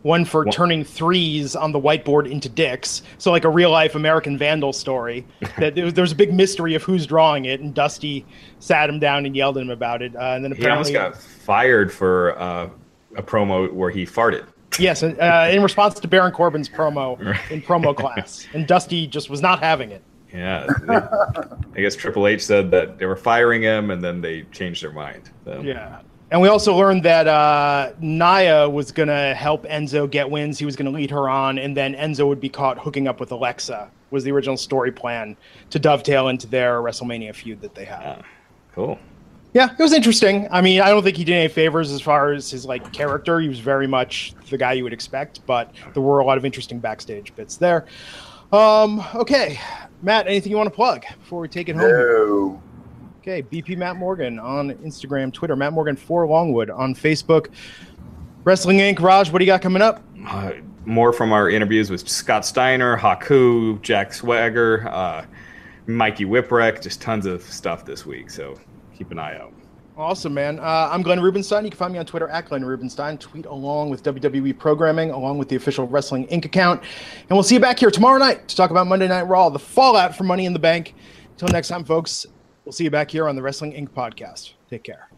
[0.01, 0.53] One for What?
[0.53, 3.01] turning threes on the whiteboard into dicks.
[3.17, 5.25] So like a real life American Vandal story.
[5.57, 8.25] that there was, there was a big mystery of who's drawing it, and Dusty
[8.59, 10.15] sat him down and yelled at him about it.
[10.15, 10.91] Uh, and then apparently.
[10.91, 12.69] He almost got fired for uh,
[13.17, 14.45] a promo where he farted.
[14.79, 17.19] yes, uh, in response to Baron Corbin's promo
[17.51, 20.01] in promo class, and Dusty just was not having it.
[20.34, 24.43] Yeah, they- I guess Triple H said that they were firing him, and then they
[24.51, 25.30] changed their mind.
[25.45, 25.61] So.
[25.61, 25.99] Yeah.
[26.32, 30.59] And we also learned that uh, Nia was going to help Enzo get wins.
[30.59, 33.19] He was going to lead her on, and then Enzo would be caught hooking up
[33.19, 35.36] with Alexa, was the original story plan
[35.71, 38.01] to dovetail into their WrestleMania feud that they had.
[38.01, 38.21] Yeah.
[38.75, 38.99] Cool.
[39.53, 40.47] Yeah, it was interesting.
[40.51, 43.39] I mean, I don't think he did any favors as far as his like character.
[43.39, 46.45] He was very much the guy you would expect, but there were a lot of
[46.45, 47.88] interesting backstage bits there.
[48.51, 49.59] Um, okay,
[50.01, 51.89] Matt, anything you want to plug before we take it home?
[51.89, 52.63] No.
[53.21, 57.49] Okay, BP Matt Morgan on Instagram, Twitter, Matt Morgan for Longwood on Facebook.
[58.43, 58.99] Wrestling Inc.
[58.99, 60.01] Raj, what do you got coming up?
[60.25, 60.53] Uh,
[60.85, 65.25] more from our interviews with Scott Steiner, Haku, Jack Swagger, uh,
[65.85, 68.29] Mikey Whipwreck, just tons of stuff this week.
[68.29, 68.57] So
[68.97, 69.53] keep an eye out.
[69.99, 70.59] Awesome, man.
[70.59, 71.65] Uh, I'm Glenn Rubenstein.
[71.65, 73.17] You can find me on Twitter at Glenn Rubenstein.
[73.17, 76.45] Tweet along with WWE programming, along with the official Wrestling Inc.
[76.45, 76.81] account.
[76.81, 79.59] And we'll see you back here tomorrow night to talk about Monday Night Raw, the
[79.59, 80.95] fallout for Money in the Bank.
[81.31, 82.25] Until next time, folks,
[82.63, 83.89] we'll see you back here on the Wrestling Inc.
[83.89, 84.53] podcast.
[84.69, 85.09] Take care.